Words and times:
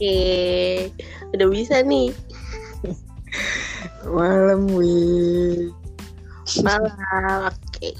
Oke, 0.00 0.88
udah 1.36 1.48
bisa 1.52 1.84
nih. 1.84 2.08
Malam, 4.16 4.72
Wi. 4.72 5.68
Malam, 6.64 7.52
oke. 7.52 7.90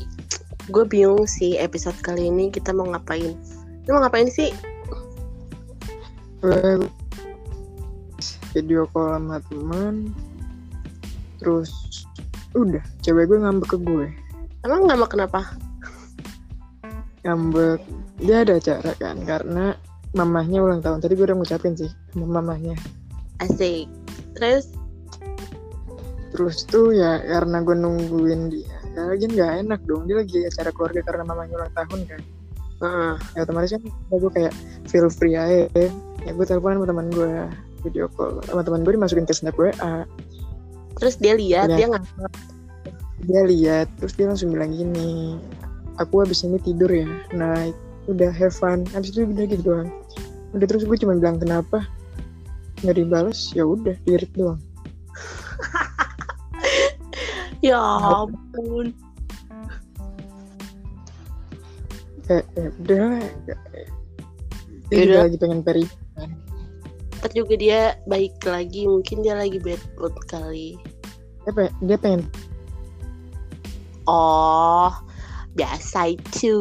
Gue 0.72 0.84
bingung 0.88 1.28
sih 1.28 1.60
episode 1.60 2.00
kali 2.00 2.32
ini 2.32 2.48
kita 2.48 2.72
mau 2.72 2.88
ngapain. 2.88 3.36
Kita 3.84 3.92
mau 3.92 4.00
ngapain 4.00 4.32
sih? 4.32 4.48
Gue 6.40 6.88
video 8.56 8.88
call 8.96 9.20
sama 9.20 9.44
teman. 9.52 10.16
Terus 11.36 11.68
udah, 12.56 12.80
cewek 13.04 13.28
gue 13.28 13.44
ngambek 13.44 13.76
ke 13.76 13.78
gue. 13.84 14.08
Emang 14.64 14.88
mau 14.88 15.04
kenapa? 15.04 15.52
Ngambek, 17.28 17.84
dia 18.24 18.40
ada 18.40 18.56
acara 18.56 18.92
kan, 18.96 19.20
karena 19.28 19.76
mamahnya 20.16 20.58
ulang 20.62 20.80
tahun. 20.82 21.02
Tadi 21.02 21.14
gue 21.14 21.26
udah 21.26 21.36
ngucapin 21.38 21.74
sih 21.74 21.90
sama 22.12 22.40
mamahnya. 22.40 22.74
Asik. 23.40 23.88
Terus, 24.36 24.72
Terus 26.30 26.62
tuh 26.70 26.94
ya 26.94 27.18
karena 27.26 27.62
gue 27.66 27.76
nungguin 27.76 28.54
dia. 28.54 28.76
Ya 28.94 29.06
lagi 29.06 29.26
nggak 29.26 29.66
enak 29.66 29.80
dong, 29.86 30.06
dia 30.06 30.22
lagi 30.22 30.46
acara 30.46 30.70
keluarga 30.70 31.00
karena 31.06 31.22
mamahnya 31.26 31.54
ulang 31.58 31.74
tahun 31.74 32.00
kan. 32.06 32.20
uh, 32.80 33.14
Ya 33.34 33.42
otomatis 33.46 33.74
kan 33.74 33.82
gue 33.90 34.30
kayak 34.34 34.54
feel 34.86 35.10
free 35.10 35.34
aja. 35.34 35.66
Ya 36.22 36.30
gue 36.30 36.46
telepon 36.46 36.78
sama 36.78 36.86
teman 36.86 37.08
gue 37.10 37.50
video 37.82 38.06
call 38.12 38.44
sama 38.46 38.62
teman 38.62 38.84
gue 38.84 38.92
dimasukin 38.94 39.24
ke 39.24 39.34
snap 39.34 39.56
WA 39.56 40.04
terus 41.00 41.16
dia 41.16 41.34
lihat 41.34 41.72
dia 41.72 41.88
nggak 41.88 42.04
dia 43.24 43.42
lihat 43.44 43.86
terus 44.00 44.14
dia 44.16 44.28
langsung 44.28 44.52
bilang 44.52 44.72
gini 44.72 45.40
aku 45.96 46.24
habis 46.24 46.44
ini 46.44 46.60
tidur 46.60 46.88
ya 46.92 47.08
nah 47.32 47.56
udah 48.08 48.30
have 48.32 48.52
fun 48.52 48.84
habis 48.92 49.12
itu 49.12 49.24
udah 49.24 49.44
gitu 49.48 49.62
doang 49.64 49.88
udah 50.50 50.66
terus 50.66 50.82
gue 50.82 50.96
cuma 50.98 51.14
bilang 51.14 51.38
kenapa 51.38 51.86
nggak 52.80 52.96
dibalas 52.96 53.52
ya 53.52 53.62
udah 53.62 53.94
dirit 54.02 54.30
doang 54.34 54.58
Ya 57.60 57.76
ampun. 57.76 58.96
kayak 62.24 62.46
ya 62.56 62.68
udah 62.80 63.00
lah 63.04 63.20
Kayak- 63.44 63.60
dia 64.88 64.96
Yaudah. 64.96 65.04
juga 65.04 65.20
lagi 65.22 65.36
pengen 65.38 65.60
peri 65.60 65.84
Ntar 67.20 67.36
juga 67.36 67.52
dia 67.52 67.80
baik 68.08 68.40
lagi. 68.48 68.88
Mungkin 68.88 69.20
dia 69.20 69.36
lagi 69.36 69.60
bad 69.60 69.76
mood 70.00 70.16
kali. 70.24 70.80
dia 71.44 71.52
pengen, 71.52 71.74
dia 71.84 71.98
pengen 72.00 72.22
Oh, 74.08 74.88
biasa 75.52 76.16
itu. 76.16 76.56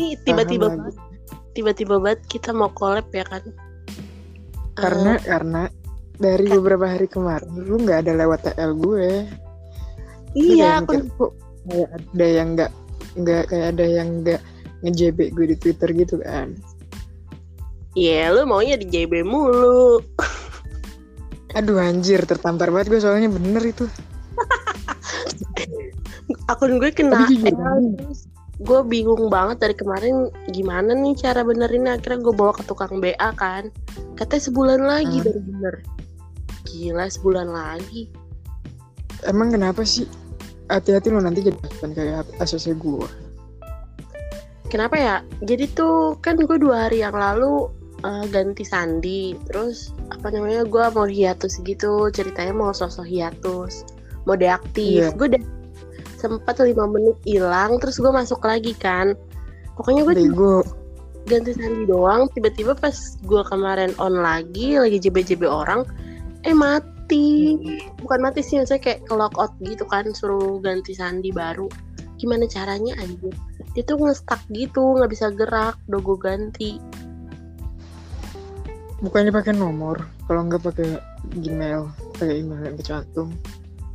Ih, 0.00 0.16
tiba-tiba 0.24 0.72
tiba-tiba 1.52 2.00
banget 2.00 2.24
kita 2.30 2.56
mau 2.56 2.72
collab 2.72 3.10
ya 3.12 3.26
kan? 3.28 3.44
karena 4.80 5.20
Eh, 5.20 5.28
karena 5.28 5.62
dari 6.16 6.48
Kan- 6.48 6.56
beberapa 6.56 6.86
hari 6.88 7.06
kemarin 7.10 7.52
lu 7.52 7.76
nggak 7.84 8.08
ada 8.08 8.12
lewat 8.16 8.40
TL 8.48 8.72
gue. 8.80 9.28
Iya, 10.32 10.80
aku 10.80 11.04
kok 11.20 11.32
kayak 11.68 11.88
ada 11.92 12.26
yang 12.26 12.48
nggak 12.56 12.70
nggak 13.18 13.42
kayak 13.50 13.66
ada 13.76 13.84
yang 13.84 14.08
nggak 14.24 14.40
ngejb 14.86 15.16
gue 15.36 15.46
di 15.52 15.56
Twitter 15.58 15.90
gitu 15.92 16.16
kan? 16.24 16.56
Iya, 17.98 18.30
lu 18.32 18.46
maunya 18.46 18.78
di 18.78 18.86
JB 18.86 19.26
mulu. 19.26 19.98
Aduh 21.58 21.82
anjir 21.82 22.22
tertampar 22.24 22.70
banget 22.70 22.94
gue 22.94 23.00
soalnya 23.02 23.26
bener 23.26 23.60
itu. 23.66 23.84
Akun 26.50 26.78
gue 26.78 26.94
kena 26.94 27.26
jujur, 27.26 27.50
L, 27.50 27.98
terus 27.98 28.29
gue 28.60 28.80
bingung 28.84 29.32
banget 29.32 29.56
dari 29.64 29.72
kemarin 29.72 30.28
gimana 30.52 30.92
nih 30.92 31.16
cara 31.16 31.40
benerinnya 31.40 31.96
akhirnya 31.96 32.20
gue 32.20 32.34
bawa 32.36 32.52
ke 32.52 32.62
tukang 32.68 33.00
BA 33.00 33.28
kan. 33.36 33.72
Katanya 34.20 34.42
sebulan 34.52 34.80
lagi 34.84 35.16
Hmm. 35.20 35.26
baru 35.26 35.40
bener. 35.40 35.74
Gila 36.68 37.06
sebulan 37.08 37.48
lagi. 37.48 38.12
Emang 39.24 39.48
kenapa 39.52 39.80
sih? 39.84 40.04
Hati-hati 40.70 41.08
lo 41.10 41.18
nanti 41.18 41.42
jadi 41.42 41.56
bukan 41.56 41.90
kayak 41.96 42.28
ACC 42.38 42.76
gue 42.78 43.08
kenapa 44.70 44.94
ya? 44.96 45.16
Jadi 45.42 45.66
tuh 45.74 46.14
kan 46.22 46.38
gue 46.38 46.56
dua 46.56 46.86
hari 46.86 47.02
yang 47.02 47.18
lalu 47.18 47.66
eh, 48.06 48.24
ganti 48.30 48.62
sandi. 48.62 49.34
Terus 49.50 49.90
apa 50.14 50.30
namanya 50.30 50.62
gue 50.64 50.84
mau 50.94 51.04
hiatus 51.10 51.58
gitu. 51.66 52.08
Ceritanya 52.14 52.54
mau 52.54 52.70
sosok 52.70 53.04
hiatus. 53.04 53.82
Mau 54.24 54.38
deaktif. 54.38 55.10
Iya. 55.10 55.18
gue 55.18 55.26
udah 55.36 55.42
sempat 56.20 56.60
lima 56.60 56.84
menit 56.84 57.16
hilang 57.24 57.80
terus 57.80 57.96
gue 57.96 58.12
masuk 58.12 58.44
lagi 58.44 58.76
kan. 58.76 59.16
Pokoknya 59.74 60.04
gue 60.04 60.60
ganti 61.24 61.52
sandi 61.56 61.84
doang 61.88 62.28
tiba-tiba 62.36 62.76
pas 62.76 62.94
gue 63.24 63.42
kemarin 63.48 63.92
on 64.00 64.20
lagi 64.20 64.76
lagi 64.76 65.00
JB-JB 65.00 65.48
orang 65.48 65.88
eh 66.44 66.52
mati. 66.52 67.56
Bukan 68.04 68.20
mati 68.20 68.44
sih 68.44 68.60
maksudnya 68.60 68.84
kayak 68.84 69.00
ke 69.08 69.12
lockout 69.16 69.52
gitu 69.64 69.88
kan 69.88 70.12
suruh 70.12 70.60
ganti 70.60 70.92
sandi 70.92 71.32
baru. 71.32 71.66
Gimana 72.20 72.44
caranya 72.44 73.00
anjir? 73.00 73.32
Dia 73.72 73.82
tuh 73.88 73.96
nge-stuck 73.96 74.44
gitu 74.52 75.00
nggak 75.00 75.08
bisa 75.08 75.32
gerak 75.32 75.80
udah 75.88 76.00
gue 76.04 76.18
ganti. 76.20 76.72
Bukannya 79.00 79.32
pakai 79.32 79.56
nomor 79.56 80.04
Kalau 80.28 80.44
nggak 80.44 80.60
pakai 80.60 81.00
Gmail 81.40 81.88
Pakai 82.12 82.44
email 82.44 82.68
yang 82.68 82.76
kecantum 82.76 83.32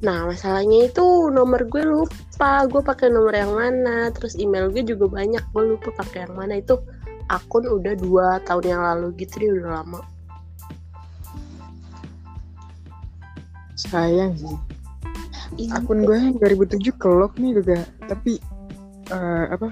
nah 0.06 0.30
masalahnya 0.30 0.86
itu 0.86 1.34
nomor 1.34 1.66
gue 1.66 1.82
lupa. 1.82 2.70
Gue 2.70 2.86
pakai 2.86 3.10
nomor 3.10 3.34
yang 3.34 3.58
mana. 3.58 4.14
Terus 4.14 4.38
email 4.38 4.70
gue 4.70 4.86
juga 4.86 5.10
banyak. 5.10 5.42
Gue 5.50 5.74
lupa 5.74 5.90
pakai 5.98 6.30
yang 6.30 6.38
mana. 6.38 6.62
Itu 6.62 6.78
akun 7.26 7.66
udah 7.66 7.98
dua 7.98 8.38
tahun 8.46 8.78
yang 8.78 8.82
lalu 8.86 9.26
gitu. 9.26 9.42
Dia 9.42 9.52
udah 9.58 9.72
lama. 9.82 10.02
Sayang 13.76 14.38
sih. 14.38 14.58
Ih, 15.56 15.70
Akun 15.74 16.06
gue 16.06 16.18
yang 16.18 16.36
2007 16.42 16.82
kelok 16.98 17.38
nih 17.38 17.56
juga 17.56 17.86
Tapi 18.10 18.42
eh, 19.14 19.46
Apa? 19.54 19.72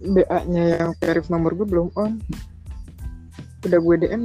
BA-nya 0.00 0.80
yang 0.80 0.90
verif 0.96 1.28
nomor 1.28 1.52
gue 1.52 1.68
belum 1.68 1.92
on. 1.96 2.16
Udah 3.68 3.76
gue 3.76 3.96
DM 4.00 4.24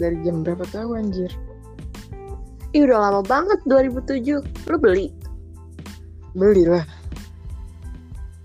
Dari 0.00 0.16
jam 0.24 0.40
berapa 0.40 0.64
tahu 0.72 0.96
anjir 0.96 1.28
Ih 2.70 2.86
udah 2.86 2.98
lama 3.10 3.20
banget 3.26 3.58
2007 3.66 4.70
Lu 4.70 4.76
beli? 4.78 5.10
Beli 6.34 6.64
lah 6.66 6.86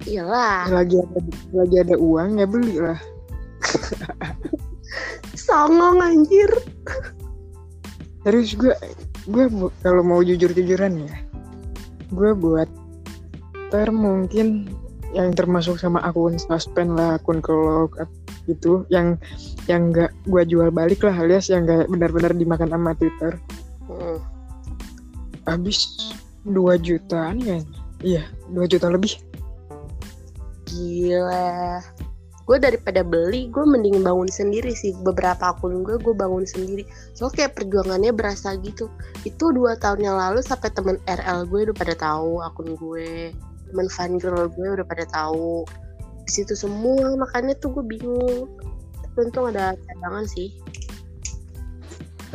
Iyalah. 0.06 0.70
Lagi 0.70 1.02
ada, 1.02 1.20
lagi 1.54 1.76
ada 1.82 1.96
uang 1.98 2.38
ya 2.38 2.46
beli 2.46 2.78
lah 2.78 3.00
Songong 5.46 6.02
anjir. 6.02 6.50
Terus 8.26 8.58
gue 8.58 8.74
gue 9.30 9.46
kalau 9.86 10.02
mau 10.02 10.22
jujur-jujuran 10.22 11.06
ya, 11.06 11.16
gue 12.10 12.32
buat 12.34 12.70
ter 13.70 13.90
mungkin 13.90 14.70
yang 15.14 15.32
termasuk 15.34 15.78
sama 15.78 16.02
akun 16.02 16.38
suspend 16.42 16.98
lah, 16.98 17.22
akun 17.22 17.40
kelok 17.42 17.94
gitu, 18.50 18.86
yang 18.90 19.18
yang 19.70 19.94
nggak 19.94 20.14
gue 20.26 20.44
jual 20.46 20.70
balik 20.74 21.02
lah 21.06 21.14
alias 21.14 21.50
yang 21.50 21.66
nggak 21.66 21.90
benar-benar 21.90 22.34
dimakan 22.34 22.70
sama 22.74 22.98
Twitter. 22.98 23.38
Hmm. 23.90 24.20
Habis 25.46 26.12
2 26.46 26.78
jutaan 26.82 27.42
kan? 27.42 27.64
Iya, 28.02 28.26
2 28.54 28.66
juta 28.70 28.90
lebih. 28.90 29.18
Gila. 30.66 31.82
Gue 32.46 32.62
daripada 32.62 33.02
beli 33.02 33.50
Gue 33.50 33.66
mending 33.66 34.06
bangun 34.06 34.30
sendiri 34.30 34.74
sih. 34.78 34.94
Beberapa 35.02 35.54
akun 35.54 35.82
gue 35.82 35.98
Gue 35.98 36.14
bangun 36.14 36.46
sendiri. 36.46 36.86
Soalnya 37.18 37.42
kayak 37.42 37.52
perjuangannya 37.58 38.14
berasa 38.14 38.54
gitu. 38.62 38.90
Itu 39.26 39.50
dua 39.50 39.78
tahun 39.82 40.06
yang 40.06 40.18
lalu 40.18 40.46
Sampai 40.46 40.70
temen 40.70 41.02
RL 41.10 41.50
gue 41.50 41.60
udah 41.70 41.78
pada 41.78 41.96
tahu 41.98 42.46
Akun 42.46 42.78
gue. 42.78 43.34
Temen 43.74 43.88
fan 43.90 44.22
girl 44.22 44.46
gue 44.46 44.68
udah 44.78 44.86
pada 44.86 45.10
tahu. 45.10 45.66
Di 46.26 46.32
situ 46.42 46.54
semua 46.54 47.18
Makanya 47.18 47.58
tuh 47.58 47.82
gue 47.82 47.86
bingung. 47.98 48.46
Tapi 49.02 49.18
untung 49.26 49.50
ada 49.50 49.74
cadangan 49.74 50.26
sih 50.30 50.54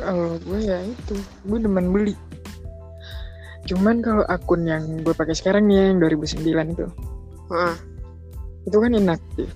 Kalau 0.00 0.40
gue 0.40 0.60
ya 0.64 0.80
itu, 0.80 1.14
gue 1.44 1.58
demen 1.60 1.92
beli. 1.92 2.16
Cuman 3.68 4.00
kalau 4.00 4.24
akun 4.26 4.64
yang 4.64 5.04
gue 5.04 5.12
pakai 5.12 5.36
sekarang 5.36 5.68
nih 5.68 5.92
yang 5.92 6.02
2009 6.02 6.74
itu, 6.74 6.86
Heeh. 7.52 7.74
itu 8.66 8.76
kan 8.80 8.90
inaktif. 8.96 9.48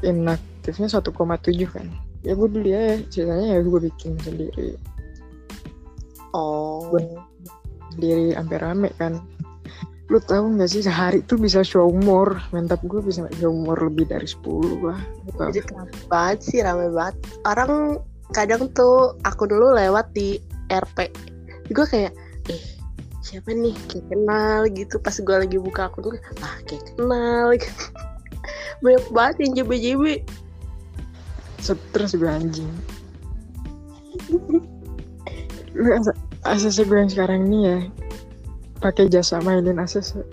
Inaktifnya 0.00 0.88
1,7 0.88 1.68
kan. 1.68 1.86
Ya 2.24 2.32
gue 2.36 2.48
beli 2.48 2.72
aja 2.72 3.00
sisanya 3.08 3.56
ya 3.56 3.58
gue 3.60 3.80
bikin 3.92 4.16
sendiri. 4.20 4.76
Oh. 6.32 6.88
Sendiri 7.92 8.32
sampai 8.34 8.56
rame 8.58 8.90
kan. 8.96 9.20
Lu 10.10 10.18
tahu 10.18 10.58
nggak 10.58 10.70
sih 10.74 10.82
sehari 10.82 11.22
tuh 11.22 11.38
bisa 11.38 11.62
show 11.62 11.86
more. 12.02 12.42
Mantap 12.50 12.82
gue 12.82 12.98
bisa 12.98 13.30
show 13.38 13.54
more 13.54 13.78
lebih 13.78 14.10
dari 14.10 14.26
10 14.26 14.82
lah? 14.82 15.00
Jadi 15.38 15.60
keren 15.62 15.88
banget 16.10 16.38
sih 16.42 16.58
rame 16.66 16.90
banget? 16.90 17.16
Orang 17.46 18.02
kadang 18.30 18.70
tuh 18.72 19.18
akun 19.26 19.50
lu 19.50 19.74
lewat 19.74 20.10
di 20.14 20.38
RP 20.70 21.10
Gue 21.70 21.86
kayak 21.86 22.12
Eh 22.50 22.62
siapa 23.20 23.52
nih? 23.54 23.76
Kayak 23.86 24.06
kenal 24.10 24.58
gitu. 24.74 24.96
Pas 24.98 25.14
gue 25.14 25.36
lagi 25.46 25.58
buka 25.60 25.90
akun 25.90 26.10
gue 26.10 26.20
Ah 26.42 26.56
kayak 26.66 26.82
kenal 26.94 27.54
gitu. 27.62 27.84
Banyak 28.80 29.04
banget 29.12 29.36
yang 29.44 29.52
JB-JB 29.62 30.04
stres 31.60 32.16
gue 32.16 32.30
anjing. 32.30 32.72
Lu 35.76 35.92
ACC 36.40 36.88
gue 36.88 36.98
yang 36.98 37.12
sekarang 37.12 37.46
ini 37.52 37.58
ya 37.68 37.78
pakai 38.80 39.12
jasa 39.12 39.44
mainin 39.44 39.76
ACC 39.76 40.24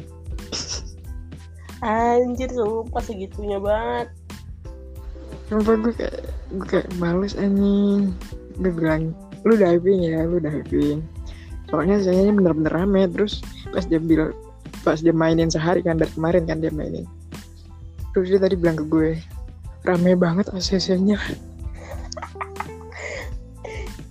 anjir 1.84 2.50
sumpah 2.50 3.04
segitunya 3.06 3.62
banget 3.62 4.08
Sumpah 5.48 5.80
gue 5.80 5.94
kayak 5.96 6.28
gue 6.60 6.68
kayak 6.68 6.88
males 7.00 7.40
anjing. 7.40 8.12
Gue 8.60 8.72
bilang 8.76 9.16
lu 9.48 9.56
diving 9.56 10.04
ya 10.04 10.28
lu 10.28 10.44
diving. 10.44 11.00
Soalnya 11.72 12.04
sayanya 12.04 12.36
bener-bener 12.36 12.72
rame 12.72 13.08
terus 13.12 13.40
pas 13.72 13.88
dia 13.88 14.00
bilang 14.00 14.36
pas 14.84 15.00
dia 15.00 15.16
mainin 15.16 15.48
sehari 15.52 15.80
kan 15.84 15.96
dari 15.96 16.12
kemarin 16.12 16.44
kan 16.44 16.60
dia 16.60 16.72
mainin. 16.72 17.08
Terus 18.12 18.28
dia 18.36 18.40
tadi 18.44 18.60
bilang 18.60 18.76
ke 18.76 18.86
gue 18.88 19.20
rame 19.88 20.20
banget 20.20 20.52
ACC-nya 20.52 21.16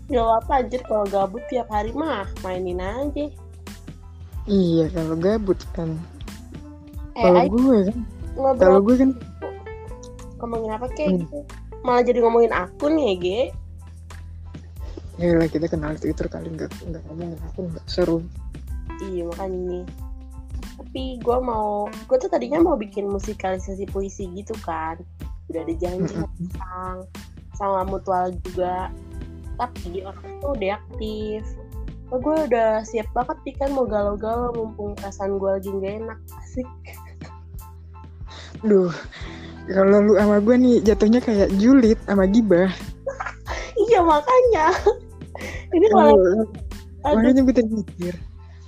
Gak 0.07 0.23
apa 0.23 0.63
anjir 0.63 0.81
kalau 0.87 1.03
gabut 1.11 1.43
tiap 1.51 1.67
hari 1.67 1.91
mah 1.91 2.31
mainin 2.47 2.79
aja. 2.79 3.27
iya 4.47 4.87
kalau 4.95 5.19
gabut 5.19 5.59
kan. 5.75 5.99
Eh, 7.19 7.27
kalau 7.27 7.45
gue 7.51 7.79
kan 7.91 7.99
kalau 8.63 8.81
gue 8.81 8.95
kan 8.95 9.11
ngomongin 10.39 10.71
apa 10.73 10.87
kayak 10.93 11.11
Hmm. 11.13 11.21
gitu. 11.25 11.39
Malah 11.85 12.03
jadi 12.03 12.19
ngomongin 12.21 12.53
akun 12.53 12.95
ya, 12.99 13.15
Ge. 13.17 13.41
ya 15.17 15.33
lah 15.33 15.49
kita 15.49 15.65
kenal 15.65 15.97
Twitter 15.97 16.29
kali 16.29 16.53
nggak 16.53 16.69
nggak 16.85 17.01
ngomongin 17.09 17.41
aku 17.49 17.73
nggak 17.73 17.87
seru 17.89 18.21
Iya 19.01 19.29
makanya 19.29 19.61
nih. 19.61 19.85
Tapi 20.77 21.03
gue 21.21 21.39
mau, 21.41 21.85
gue 21.89 22.17
tuh 22.17 22.29
tadinya 22.29 22.61
mau 22.61 22.77
bikin 22.77 23.09
musikalisasi 23.09 23.89
puisi 23.89 24.29
gitu 24.33 24.53
kan. 24.61 24.97
Udah 25.49 25.61
ada 25.65 25.75
janji 25.77 26.17
Mm-mm. 26.17 26.49
sama 26.57 27.05
sama 27.57 27.81
mutual 27.85 28.33
juga. 28.45 28.89
Tapi 29.57 30.05
orang 30.05 30.33
tuh 30.41 30.53
deaktif. 30.57 31.45
Oh, 32.09 32.21
gue 32.21 32.49
udah 32.49 32.81
siap 32.85 33.09
banget 33.13 33.37
nih 33.45 33.55
kan 33.57 33.69
mau 33.73 33.85
galau-galau 33.85 34.53
mumpung 34.53 34.97
perasaan 34.97 35.37
gue 35.37 35.51
lagi 35.61 35.69
gak 35.77 35.95
enak. 36.07 36.19
Asik. 36.41 36.69
Duh, 38.63 38.93
kalau 39.67 39.99
lu 40.03 40.13
sama 40.15 40.39
gue 40.39 40.57
nih 40.57 40.77
jatuhnya 40.87 41.21
kayak 41.23 41.51
julid 41.59 41.99
sama 42.07 42.27
gibah. 42.31 42.71
Iya 43.77 44.01
makanya. 44.03 44.67
Ini 45.75 45.87
kalau 45.93 46.17
aduh, 46.17 46.49
makanya 47.05 47.41
gue 47.45 47.55
tadi 47.55 47.71
mikir, 47.71 48.15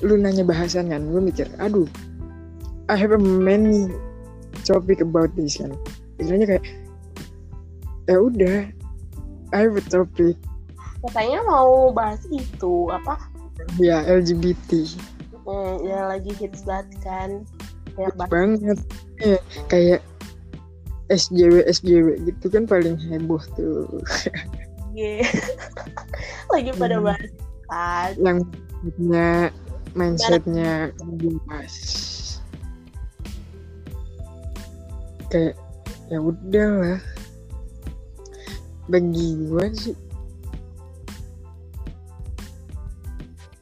lu 0.04 0.14
nanya 0.20 0.44
bahasan 0.44 0.92
kan, 0.92 1.08
gue 1.08 1.22
mikir, 1.22 1.48
aduh, 1.58 1.88
I 2.92 2.94
have 2.94 3.10
a 3.14 3.18
many 3.18 3.88
topic 4.68 5.00
about 5.00 5.32
this 5.34 5.58
kan. 5.58 5.74
Istilahnya 6.20 6.46
kayak, 6.58 6.64
ya 8.06 8.16
udah, 8.20 8.58
I 9.54 9.58
have 9.64 9.80
a 9.80 9.84
topic, 9.88 10.36
katanya 11.08 11.40
mau 11.46 11.94
bahas 11.94 12.20
itu 12.28 12.90
apa? 12.92 13.16
ya 13.80 14.04
LGBT, 14.06 14.86
Hmm, 15.48 15.80
ya 15.80 16.04
lagi 16.12 16.36
hits 16.36 16.60
banget 16.68 16.92
kan. 17.00 17.30
Ya, 17.96 18.12
bahas 18.12 18.28
banget, 18.28 18.78
ya, 19.24 19.40
kayak 19.72 20.04
SJW 21.08 21.64
SJW 21.64 22.06
gitu 22.28 22.46
kan 22.52 22.68
paling 22.68 23.00
heboh 23.00 23.40
tuh, 23.56 23.88
Iya. 24.92 25.24
lagi 26.52 26.70
pada 26.76 26.96
Hmm. 26.98 27.06
bahas 27.08 27.30
kan. 27.68 28.10
yang 28.20 28.38
punya 28.96 29.28
mindsetnya 29.92 30.72
bebas. 31.16 31.74
Kayak 35.28 35.54
ya 36.08 36.18
udahlah. 36.20 37.00
Bagi 38.88 39.36
gue 39.36 39.66
sih 39.76 39.96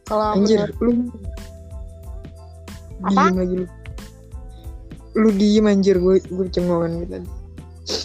Kalau 0.07 0.39
Anjir, 0.39 0.71
menurut 0.71 0.79
lu 0.79 0.93
Apa? 3.03 3.23
diem 3.27 3.35
lagi 3.35 3.55
lu. 3.59 3.67
Lu 5.19 5.29
diem 5.35 5.67
anjir 5.67 5.97
gue 5.99 6.23
gue 6.23 6.47
cengongan 6.55 7.03
gitu. 7.03 7.27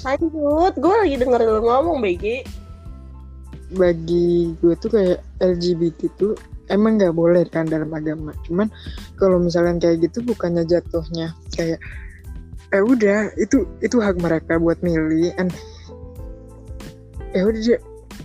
Lanjut, 0.04 0.74
gue 0.78 0.96
lagi 1.06 1.16
denger 1.20 1.42
lu 1.46 1.62
ngomong 1.64 2.02
BG. 2.02 2.46
Bagi 3.76 4.56
gue 4.60 4.74
tuh 4.76 4.90
kayak 4.92 5.20
LGBT 5.40 6.00
tuh 6.20 6.34
emang 6.68 7.00
nggak 7.00 7.16
boleh 7.16 7.44
kan 7.48 7.68
dalam 7.68 7.92
agama. 7.92 8.36
Cuman 8.44 8.68
kalau 9.16 9.40
misalnya 9.40 9.80
kayak 9.80 10.10
gitu 10.10 10.24
bukannya 10.28 10.68
jatuhnya 10.68 11.36
kayak 11.56 11.80
eh 12.72 12.84
udah 12.84 13.36
itu 13.36 13.68
itu 13.84 14.00
hak 14.00 14.20
mereka 14.24 14.56
buat 14.56 14.80
milih 14.80 15.36
and 15.36 15.52
ya 17.36 17.44
udah 17.44 17.60
dia, 17.60 17.78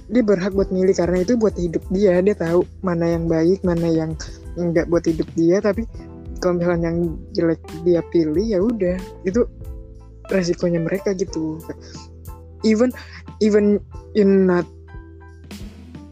dia 0.06 0.22
berhak 0.22 0.54
buat 0.54 0.70
milih 0.70 0.94
karena 0.94 1.26
itu 1.26 1.34
buat 1.34 1.54
hidup 1.58 1.82
dia 1.90 2.22
dia 2.22 2.34
tahu 2.38 2.62
mana 2.86 3.18
yang 3.18 3.26
baik 3.26 3.58
mana 3.66 3.86
yang 3.90 4.14
enggak 4.54 4.86
buat 4.86 5.02
hidup 5.02 5.26
dia 5.34 5.58
tapi 5.58 5.82
kalau 6.38 6.62
misalnya 6.62 6.94
yang 6.94 6.98
jelek 7.34 7.60
dia 7.82 8.00
pilih 8.14 8.46
ya 8.46 8.62
udah 8.62 8.96
itu 9.26 9.42
resikonya 10.30 10.80
mereka 10.82 11.12
gitu 11.14 11.60
even 12.64 12.90
even 13.38 13.78
in 14.18 14.46
not 14.48 14.66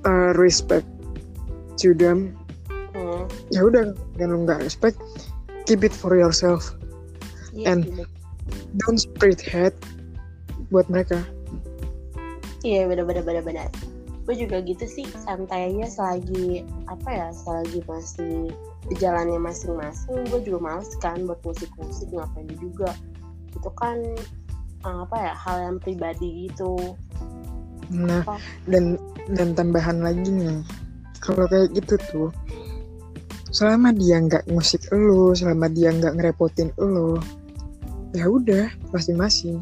uh, 0.07 0.33
respect 0.37 0.87
to 1.79 1.93
them 1.95 2.35
Hmm. 2.95 3.27
ya 3.51 3.67
udah 3.67 3.91
kan 4.15 4.31
lu 4.31 4.47
nggak 4.47 4.63
respect 4.63 4.95
keep 5.67 5.83
it 5.83 5.91
for 5.91 6.15
yourself 6.15 6.79
Iya, 7.51 7.75
And- 7.75 7.87
sih, 7.91 8.07
don't 8.79 9.03
spread 9.03 9.43
hate 9.43 9.75
buat 10.71 10.87
mereka 10.87 11.19
Iya 12.65 12.89
bener-bener 12.89 13.21
bener-bener. 13.21 13.69
Gue 14.25 14.41
juga 14.41 14.65
gitu 14.65 14.89
sih 14.89 15.05
santai 15.21 15.69
aja 15.69 15.85
selagi 16.01 16.65
apa 16.89 17.09
ya 17.13 17.29
selagi 17.37 17.85
masih 17.85 18.57
jalannya 18.97 19.37
masing-masing. 19.37 20.25
Gue 20.33 20.41
juga 20.41 20.59
males 20.65 20.89
kan 21.05 21.29
buat 21.29 21.37
musik-musik 21.45 22.09
ngapain 22.09 22.49
juga. 22.57 22.97
Itu 23.55 23.71
kan 23.79 23.97
eh, 24.85 24.99
apa 25.07 25.17
ya 25.17 25.33
hal 25.35 25.57
yang 25.71 25.77
pribadi 25.81 26.51
gitu. 26.51 26.95
nah 27.93 28.25
Oh. 28.25 28.41
dan 28.65 28.97
dan 29.29 29.53
tambahan 29.53 30.01
lagi 30.01 30.25
nih 30.33 30.65
kalau 31.21 31.45
kayak 31.45 31.69
gitu 31.77 32.01
tuh 32.09 32.29
selama 33.53 33.93
dia 33.93 34.25
nggak 34.25 34.49
musik 34.49 34.89
lo 34.89 35.37
selama 35.37 35.69
dia 35.69 35.93
nggak 35.93 36.17
ngerepotin 36.17 36.73
lo 36.81 37.21
ya 38.17 38.25
udah 38.25 38.73
masing-masing 38.89 39.61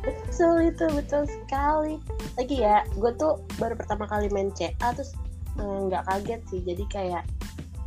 Betul 0.00 0.72
itu 0.72 0.84
betul 0.96 1.28
sekali. 1.28 2.00
Lagi 2.40 2.56
ya, 2.64 2.80
gue 2.96 3.12
tuh 3.20 3.44
baru 3.60 3.76
pertama 3.76 4.08
kali 4.08 4.32
main 4.32 4.48
CA 4.56 4.96
terus 4.96 5.12
eh, 5.60 5.78
nggak 5.84 6.08
kaget 6.08 6.40
sih. 6.48 6.60
Jadi 6.64 6.84
kayak 6.88 7.28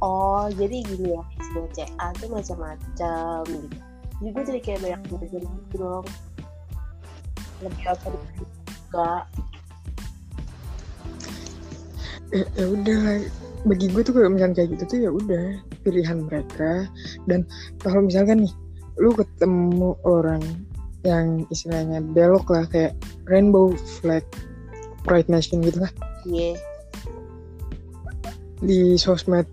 oh 0.06 0.46
jadi 0.54 0.86
gini 0.86 1.18
ya 1.18 1.24
sebuah 1.50 1.70
CA 1.74 2.08
tuh 2.22 2.30
macam-macam 2.30 3.42
gitu. 3.50 3.83
Jadi 4.20 4.30
gue 4.30 4.44
jadi 4.46 4.60
kayak 4.62 4.80
banyak 4.82 5.02
belajar 5.10 5.42
gitu 5.42 5.76
dong. 5.78 6.06
Lebih 7.64 7.84
apa 7.88 8.08
juga. 8.12 9.10
eh, 12.30 12.46
ya 12.58 12.66
udah 12.66 13.02
bagi 13.64 13.88
gue 13.90 14.02
tuh 14.04 14.14
kalau 14.14 14.30
misalnya 14.30 14.58
kayak 14.62 14.70
gitu 14.78 14.84
tuh 14.90 15.00
ya 15.02 15.10
udah 15.14 15.46
pilihan 15.82 16.18
mereka 16.26 16.86
dan 17.30 17.46
kalau 17.80 18.04
misalkan 18.04 18.44
nih 18.44 18.54
lu 19.00 19.14
ketemu 19.14 19.94
orang 20.04 20.42
yang 21.02 21.46
istilahnya 21.50 22.02
belok 22.04 22.50
lah 22.50 22.66
kayak 22.70 22.94
rainbow 23.26 23.72
flag 24.02 24.26
pride 25.06 25.30
nation 25.30 25.62
gitu 25.62 25.80
lah 25.82 25.92
Iya. 26.26 26.58
di 28.62 28.96
sosmed 28.98 29.46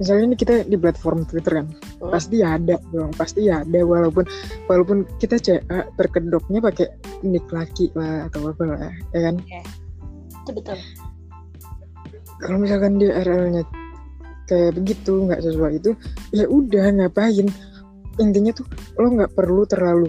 misalnya 0.00 0.32
ini 0.32 0.36
kita 0.38 0.64
di 0.66 0.76
platform 0.80 1.24
Twitter 1.28 1.62
kan 1.62 1.68
Hmm. 2.00 2.08
pasti 2.08 2.40
ada 2.40 2.80
dong 2.90 3.12
pasti 3.12 3.52
ada. 3.52 3.80
Walaupun 3.84 4.24
walaupun 4.66 5.04
kita 5.20 5.36
CA 5.36 5.84
terkedoknya 6.00 6.64
pakai 6.64 6.88
nick 7.20 7.44
laki 7.52 7.92
lah 7.92 8.26
atau 8.32 8.48
apa 8.48 8.62
lah 8.64 8.92
ya 9.12 9.20
kan? 9.28 9.36
Itu 10.44 10.50
betul. 10.56 10.78
kalau 12.40 12.56
misalkan 12.56 12.96
dia 12.96 13.20
RL-nya 13.20 13.68
kayak 14.48 14.72
begitu 14.80 15.28
nggak 15.28 15.44
sesuai 15.44 15.76
itu 15.76 15.92
ya 16.32 16.48
udah 16.48 16.88
ngapain? 16.96 17.52
Intinya 18.16 18.56
tuh 18.56 18.64
lo 18.96 19.12
nggak 19.12 19.36
perlu 19.36 19.68
terlalu 19.68 20.08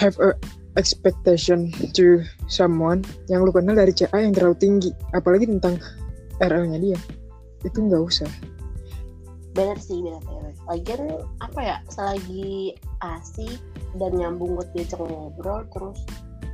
have 0.00 0.16
a 0.24 0.32
expectation 0.80 1.70
to 1.94 2.24
someone 2.48 3.04
yang 3.30 3.44
lu 3.44 3.52
kenal 3.52 3.76
dari 3.76 3.92
CA 3.92 4.24
yang 4.24 4.32
terlalu 4.32 4.56
tinggi. 4.56 4.90
Apalagi 5.12 5.44
tentang 5.52 5.76
RL-nya 6.40 6.80
dia. 6.80 6.98
Itu 7.60 7.84
nggak 7.84 8.00
usah 8.00 8.53
Bener 9.54 9.78
sih 9.78 10.02
bener 10.02 10.18
bener. 10.26 10.52
Lagian 10.66 11.02
apa 11.38 11.60
ya 11.62 11.76
selagi 11.86 12.74
asik 13.02 13.62
dan 13.96 14.18
nyambung 14.18 14.58
buat 14.58 14.68
diajak 14.74 14.98
ngobrol 14.98 15.62
terus 15.70 16.02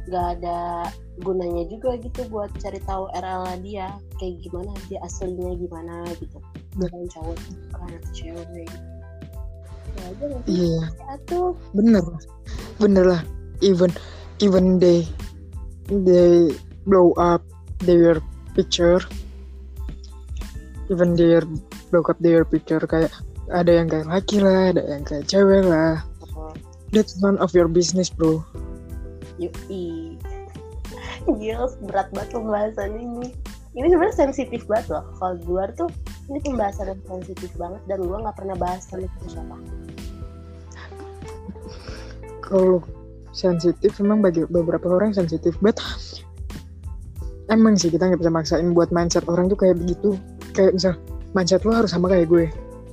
nggak 0.09 0.41
ada 0.41 0.89
gunanya 1.21 1.65
juga 1.69 1.97
gitu 2.01 2.25
buat 2.33 2.49
cari 2.61 2.81
tahu 2.85 3.09
RL 3.13 3.45
dia 3.61 3.95
kayak 4.17 4.41
gimana 4.45 4.73
dia 4.93 5.01
aslinya 5.01 5.57
gimana 5.57 6.05
gitu. 6.21 6.39
Bukan 6.77 7.03
cowok 7.09 7.37
bukan 7.73 7.89
atau 7.97 8.13
cewek. 8.13 8.69
Ya 9.97 10.07
iya. 10.45 10.83
tuh 11.25 11.57
bener. 11.73 12.05
Bener 12.77 13.05
lah. 13.17 13.23
Even 13.61 13.93
even 14.41 14.81
they 14.81 15.05
they 15.89 16.53
blow 16.85 17.17
up 17.17 17.41
their 17.85 18.21
picture. 18.53 19.01
Even 20.91 21.15
their 21.15 21.47
blow 21.91 22.07
up 22.07 22.19
their 22.23 22.47
picture 22.47 22.81
kayak 22.87 23.13
ada 23.51 23.83
yang 23.83 23.91
kayak 23.91 24.07
laki 24.07 24.39
lah 24.39 24.71
ada 24.71 24.83
yang 24.87 25.03
kayak 25.03 25.27
cewek 25.27 25.67
lah 25.67 26.01
that's 26.95 27.19
none 27.19 27.37
of 27.43 27.51
your 27.53 27.67
business 27.67 28.09
bro 28.09 28.41
Yui. 29.41 30.21
Gils, 31.41 31.73
berat 31.89 32.13
banget 32.13 32.37
pembahasan 32.37 32.93
ini. 32.93 33.33
Ini 33.73 33.89
sebenarnya 33.89 34.29
sensitif 34.29 34.69
banget 34.69 34.93
loh. 34.93 35.05
Kalau 35.17 35.33
di 35.41 35.45
luar 35.49 35.73
tuh 35.73 35.89
ini 36.31 36.39
pembahasan 36.47 36.95
yang 36.95 37.03
sensitif 37.09 37.51
banget 37.59 37.83
dan 37.91 37.99
gue 38.07 38.19
nggak 38.23 38.37
pernah 38.39 38.55
bahas 38.55 38.87
sama 38.87 39.09
siapa. 39.27 39.57
kalau 42.51 42.83
sensitif 43.31 43.95
memang 44.03 44.23
bagi 44.23 44.43
beberapa 44.47 44.91
orang 44.91 45.15
sensitif 45.15 45.55
but 45.63 45.79
emang 47.47 47.79
sih 47.79 47.91
kita 47.91 48.11
nggak 48.11 48.23
bisa 48.23 48.31
maksain 48.31 48.75
buat 48.75 48.91
mindset 48.91 49.27
orang 49.31 49.47
tuh 49.47 49.59
kayak 49.59 49.79
begitu 49.79 50.19
kayak 50.55 50.75
misal 50.75 50.95
mindset 51.37 51.63
lo 51.67 51.75
harus 51.75 51.93
sama 51.93 52.11
kayak 52.11 52.27
gue 52.29 52.45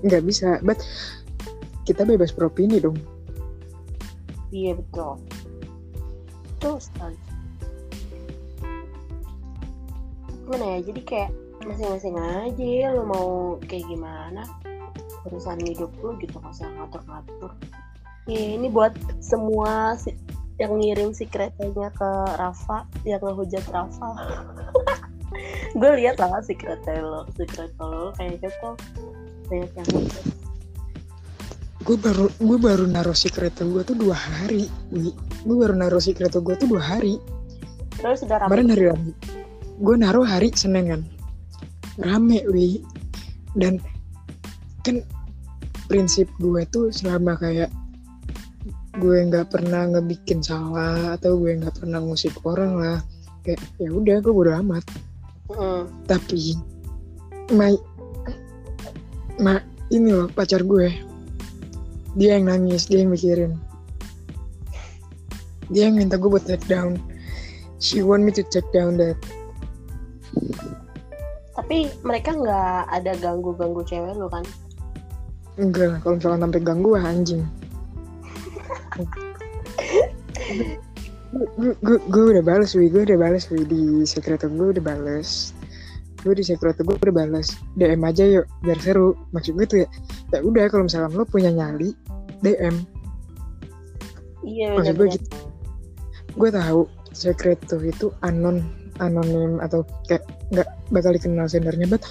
nggak 0.05 0.23
bisa 0.25 0.61
but 0.61 0.77
kita 1.87 2.05
bebas 2.05 2.29
beropini 2.35 2.77
dong 2.77 2.97
Iya 4.51 4.79
betul. 4.79 5.19
Betul 6.55 6.75
sekali. 6.79 7.19
Gimana 10.47 10.65
ya? 10.79 10.79
Jadi 10.87 11.01
kayak 11.03 11.31
masing-masing 11.67 12.15
aja 12.15 12.95
lo 12.95 13.03
mau 13.03 13.29
kayak 13.67 13.83
gimana 13.91 14.47
urusan 15.27 15.59
hidup 15.67 15.91
lo 15.99 16.15
gitu 16.23 16.39
nggak 16.39 16.55
usah 16.55 16.71
ngatur-ngatur. 16.79 17.51
Ya, 18.31 18.55
ini 18.55 18.71
buat 18.71 18.95
semua 19.19 19.99
si- 19.99 20.15
yang 20.55 20.79
ngirim 20.79 21.11
si 21.11 21.27
ke 21.27 21.43
Rafa 22.39 22.87
yang 23.03 23.19
ngehujat 23.19 23.67
Rafa. 23.67 24.09
gue 25.75 25.91
lihat 25.99 26.15
lah 26.21 26.39
si 26.45 26.53
kereta 26.55 27.01
lo, 27.01 27.27
si 27.35 27.43
kereta 27.43 27.81
lo 27.83 28.15
kayak 28.15 28.39
gitu 28.39 28.69
banyak 29.47 29.71
yang 29.75 29.89
gue 31.87 31.95
baru 31.95 32.27
gue 32.35 32.57
baru 32.59 32.83
naruh 32.83 33.15
si 33.15 33.31
kereta 33.31 33.63
gue 33.63 33.79
tuh 33.87 33.95
dua 33.95 34.15
hari 34.15 34.67
Wi. 34.91 35.15
gue 35.47 35.55
baru 35.55 35.71
naruh 35.71 36.03
si 36.03 36.11
kereta 36.11 36.43
gue 36.43 36.55
tuh 36.59 36.67
dua 36.67 36.83
hari. 36.83 37.15
Terus 37.97 38.27
sudah 38.27 38.43
kemarin 38.43 38.67
ramai. 38.67 38.75
hari 38.75 39.11
gue 39.77 39.95
naruh 39.95 40.25
hari 40.27 40.49
Senin 40.51 40.85
kan. 40.91 41.01
Rame 41.97 42.43
wi. 42.51 42.83
Dan 43.55 43.79
kan 44.83 44.99
prinsip 45.87 46.27
gue 46.43 46.67
tuh 46.69 46.91
selama 46.91 47.39
kayak 47.39 47.71
gue 48.99 49.17
nggak 49.29 49.53
pernah 49.53 49.87
ngebikin 49.87 50.41
salah 50.41 51.15
atau 51.15 51.37
gue 51.39 51.55
nggak 51.55 51.77
pernah 51.79 52.01
ngusik 52.01 52.33
orang 52.43 52.75
lah 52.75 52.97
kayak 53.45 53.61
ya 53.77 53.93
udah 53.93 54.19
gue 54.19 54.33
bodo 54.33 54.51
amat 54.59 54.83
Tapi 56.07 56.55
ma 57.55 57.71
ma 59.39 59.59
ini 59.93 60.09
loh 60.11 60.27
pacar 60.27 60.63
gue. 60.63 60.91
Dia 62.17 62.39
yang 62.39 62.51
nangis 62.51 62.89
dia 62.89 63.05
yang 63.05 63.13
mikirin. 63.13 63.53
Dia 65.71 65.91
yang 65.91 65.99
minta 65.99 66.19
gue 66.19 66.27
buat 66.27 66.43
take 66.43 66.65
down. 66.67 66.99
She 67.77 68.01
want 68.01 68.25
me 68.25 68.33
to 68.33 68.43
take 68.47 68.67
down 68.73 68.97
that. 68.97 69.15
Tapi 71.53 71.91
mereka 72.01 72.33
nggak 72.33 72.89
ada 72.89 73.11
ganggu-ganggu 73.19 73.85
cewek 73.85 74.15
lo 74.17 74.31
kan? 74.31 74.45
enggak 75.57 75.89
lah 75.89 75.97
kalau 76.05 76.21
misalkan 76.21 76.41
sampai 76.45 76.61
ganggu 76.61 76.93
anjing 76.93 77.41
gue 81.83 82.23
udah 82.33 82.43
balas 82.43 82.73
wi. 82.73 82.89
Gue 82.89 83.05
udah 83.07 83.19
balas 83.19 83.47
wi. 83.53 83.63
Di 83.65 84.05
sekretar 84.07 84.49
gue 84.49 84.77
udah 84.77 84.83
balas 84.83 85.53
gue 86.25 86.33
di 86.33 86.43
sekretar 86.43 86.81
gue 86.81 86.97
udah 86.97 87.15
balas 87.15 87.53
dm 87.77 88.01
aja 88.03 88.25
yuk 88.25 88.45
biar 88.65 88.79
seru. 88.81 89.13
Maksud 89.31 89.53
gue 89.55 89.65
tuh 89.69 89.77
ya 89.85 89.87
ya 90.33 90.39
udah 90.43 90.67
kalau 90.67 90.83
misalkan 90.89 91.15
lo 91.15 91.23
punya 91.23 91.53
nyali 91.53 91.93
dm 92.41 92.75
Iya 94.43 94.75
maksud 94.75 94.95
gue 94.97 95.07
gitu. 95.15 95.27
Gue 96.35 96.49
tahu 96.51 96.81
sekretar 97.13 97.81
itu 97.85 98.11
anon 98.25 98.65
anonim 98.97 99.61
atau 99.61 99.85
kayak 100.09 100.25
nggak 100.49 100.69
bakal 100.89 101.13
dikenal 101.13 101.45
sendernya 101.45 101.85
but 101.85 102.03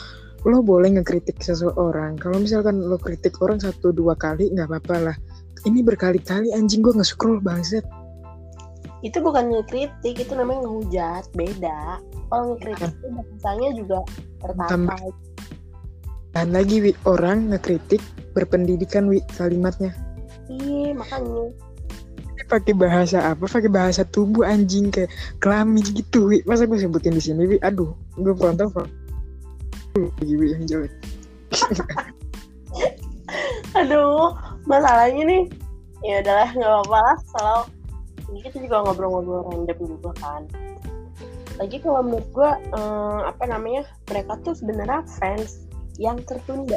lo 0.47 0.63
boleh 0.63 0.95
ngekritik 0.95 1.43
seseorang. 1.43 2.15
Kalau 2.17 2.39
misalkan 2.39 2.79
lo 2.79 2.97
kritik 2.97 3.35
orang 3.43 3.59
satu 3.59 3.91
dua 3.91 4.15
kali 4.15 4.55
nggak 4.55 4.71
apa-apa 4.71 5.13
lah. 5.13 5.17
Ini 5.67 5.83
berkali-kali 5.83 6.55
anjing 6.55 6.79
gue 6.79 6.95
nge-scroll 6.95 7.43
bangset 7.43 7.83
Itu 9.07 9.23
bukan 9.23 9.55
ngekritik, 9.55 10.19
itu 10.19 10.33
namanya 10.35 10.67
ngehujat, 10.67 11.31
beda. 11.39 12.03
Kalau 12.27 12.59
ngekritik 12.59 12.91
itu 12.91 13.07
bahasanya 13.15 13.71
juga 13.79 13.99
tertata. 14.43 14.99
dan 16.37 16.53
lagi 16.53 16.85
wi 16.85 16.93
orang 17.09 17.49
ngekritik 17.49 18.03
berpendidikan 18.37 19.09
wi 19.09 19.25
kalimatnya 19.41 19.89
Iya, 20.53 20.93
makanya. 20.93 21.49
Pakai 22.47 22.77
bahasa 22.77 23.35
apa 23.35 23.49
pakai 23.49 23.73
bahasa 23.73 24.05
tubuh 24.05 24.45
anjing 24.45 24.93
kayak 24.93 25.09
kelamin 25.41 25.83
gitu 25.83 26.29
wi 26.29 26.45
masa 26.45 26.69
gue 26.69 26.77
sebutin 26.79 27.17
di 27.17 27.25
sini 27.25 27.49
wi 27.49 27.57
aduh 27.65 27.91
gue 28.21 28.37
pronto 28.37 28.69
lagi 29.97 30.35
wi 30.37 30.55
yang 30.55 30.63
jelek 30.69 30.93
Aduh, 33.77 34.33
masalahnya 34.65 35.23
nih. 35.27 35.45
Ya 36.05 36.23
udahlah, 36.23 36.49
nggak 36.55 36.71
apa-apa 36.71 36.99
lah. 37.03 37.19
Kalau 37.35 37.61
ini 38.31 38.39
kita 38.43 38.57
juga 38.63 38.83
ngobrol-ngobrol 38.87 39.47
random 39.51 39.79
juga 39.99 40.11
kan. 40.19 40.43
Lagi 41.57 41.81
kalau 41.81 42.05
menurut 42.05 42.29
gue, 42.37 42.51
eh, 42.77 43.21
apa 43.25 43.45
namanya, 43.49 43.89
mereka 44.13 44.37
tuh 44.45 44.55
sebenarnya 44.59 45.07
fans 45.17 45.65
yang 45.97 46.21
tertunda. 46.29 46.77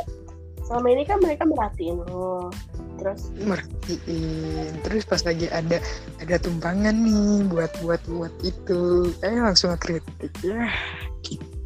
Selama 0.63 0.87
ini 0.93 1.03
kan 1.03 1.17
mereka 1.19 1.43
merhatiin 1.49 1.97
lo, 2.07 2.53
terus? 3.01 3.33
Merhatiin. 3.41 4.69
Terus 4.85 5.03
pas 5.03 5.21
lagi 5.25 5.49
ada 5.49 5.81
ada 6.21 6.35
tumpangan 6.37 6.93
nih 6.93 7.43
buat 7.49 7.73
buat 7.81 8.01
buat 8.05 8.33
itu 8.45 9.09
eh 9.25 9.39
langsung 9.41 9.73
ngekritik 9.73 10.29
ya 10.45 10.69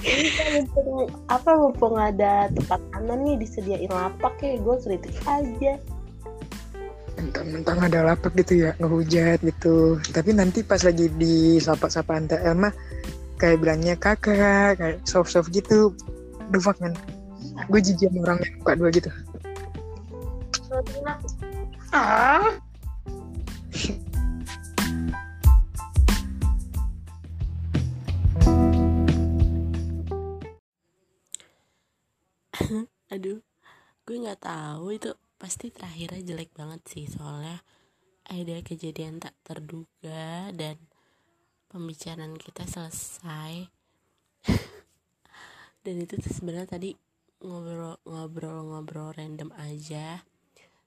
ini 0.03 0.29
kan 0.35 0.63
apa 1.31 1.51
mumpung 1.55 1.95
ada 1.95 2.51
tempat 2.51 2.79
kanan 2.91 3.23
nih 3.23 3.35
disediain 3.39 3.91
lapak 3.91 4.35
ya 4.43 4.59
gue 4.59 4.75
kritik 4.83 5.15
aja 5.23 5.73
mentang-mentang 7.17 7.77
ada 7.81 7.99
lapak 8.13 8.33
gitu 8.41 8.69
ya 8.69 8.71
ngehujat 8.81 9.39
gitu. 9.41 9.99
Tapi 10.13 10.33
nanti 10.33 10.63
pas 10.65 10.81
lagi 10.81 11.09
di 11.13 11.59
sapa-sapa 11.61 12.17
ante 12.17 12.37
Elma 12.41 12.73
kayak 13.37 13.59
bilangnya 13.61 13.95
kakak 13.99 14.77
kayak 14.79 15.01
soft 15.05 15.31
soft 15.33 15.49
gitu. 15.53 15.93
The 16.51 16.59
fuck 16.59 16.79
man. 16.81 16.93
Gue 17.69 17.79
jijik 17.81 18.09
sama 18.09 18.21
orang 18.27 18.39
yang 18.41 18.53
muka 18.61 18.73
dua 18.77 18.89
gitu. 18.89 19.09
Ah? 21.93 22.49
Aduh 33.13 33.37
gue 34.03 34.19
nggak 34.19 34.43
tahu 34.43 34.99
itu 34.99 35.15
pasti 35.43 35.75
terakhirnya 35.75 36.23
jelek 36.23 36.55
banget 36.55 36.79
sih 36.87 37.03
soalnya 37.03 37.59
ada 38.31 38.55
kejadian 38.63 39.19
tak 39.19 39.35
terduga 39.43 40.47
dan 40.55 40.79
pembicaraan 41.67 42.39
kita 42.39 42.63
selesai. 42.63 43.67
Dan 45.83 45.95
itu 45.99 46.15
sebenarnya 46.23 46.79
tadi 46.79 46.95
ngobrol 47.43 47.99
ngobrol 48.07 48.63
ngobrol 48.71 49.11
random 49.11 49.51
aja. 49.59 50.23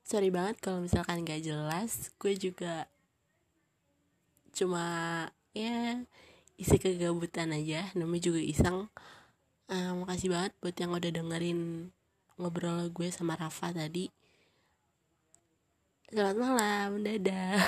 Sorry 0.00 0.32
banget 0.32 0.56
kalau 0.64 0.80
misalkan 0.80 1.28
gak 1.28 1.44
jelas. 1.44 2.16
Gue 2.16 2.32
juga 2.40 2.88
cuma 4.56 4.86
ya 5.52 6.00
isi 6.56 6.80
kegabutan 6.80 7.52
aja. 7.52 7.92
Namanya 7.92 8.32
juga 8.32 8.40
iseng. 8.40 8.88
Eh, 9.68 9.92
makasih 9.92 10.32
banget 10.32 10.56
buat 10.64 10.76
yang 10.80 10.96
udah 10.96 11.12
dengerin 11.12 11.92
ngobrol 12.40 12.88
gue 12.88 13.12
sama 13.12 13.36
Rafa 13.36 13.76
tadi. 13.76 14.15
Selamat 16.06 16.38
malam, 16.38 17.02
dadah. 17.02 17.66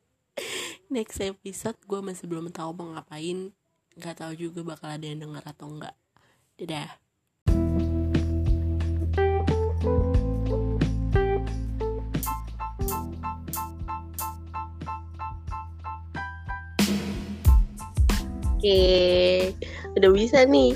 Next 0.94 1.20
episode 1.20 1.76
gue 1.84 2.00
masih 2.00 2.24
belum 2.24 2.48
tahu 2.48 2.72
mau 2.72 2.96
ngapain. 2.96 3.52
Gak 4.00 4.24
tahu 4.24 4.32
juga 4.32 4.64
bakal 4.64 4.96
ada 4.96 5.04
yang 5.04 5.20
denger 5.20 5.44
atau 5.44 5.68
enggak. 5.68 5.92
Dadah. 6.56 7.04
oke 18.64 18.80
udah 20.00 20.10
bisa 20.16 20.48
nih 20.48 20.72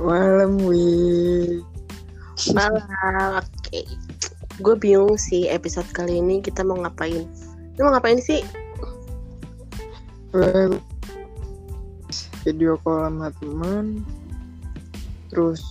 malam 0.00 0.56
wi 0.64 1.60
malam 2.56 3.44
oke 3.44 3.80
gue 4.62 4.78
bingung 4.78 5.18
sih 5.18 5.50
episode 5.50 5.90
kali 5.90 6.22
ini 6.22 6.38
kita 6.38 6.62
mau 6.62 6.78
ngapain. 6.78 7.26
Kita 7.74 7.80
mau 7.82 7.98
ngapain 7.98 8.22
sih? 8.22 8.46
Gue 10.30 10.78
video 12.46 12.78
call 12.86 13.10
sama 13.10 13.28
teman 13.42 14.06
terus 15.34 15.62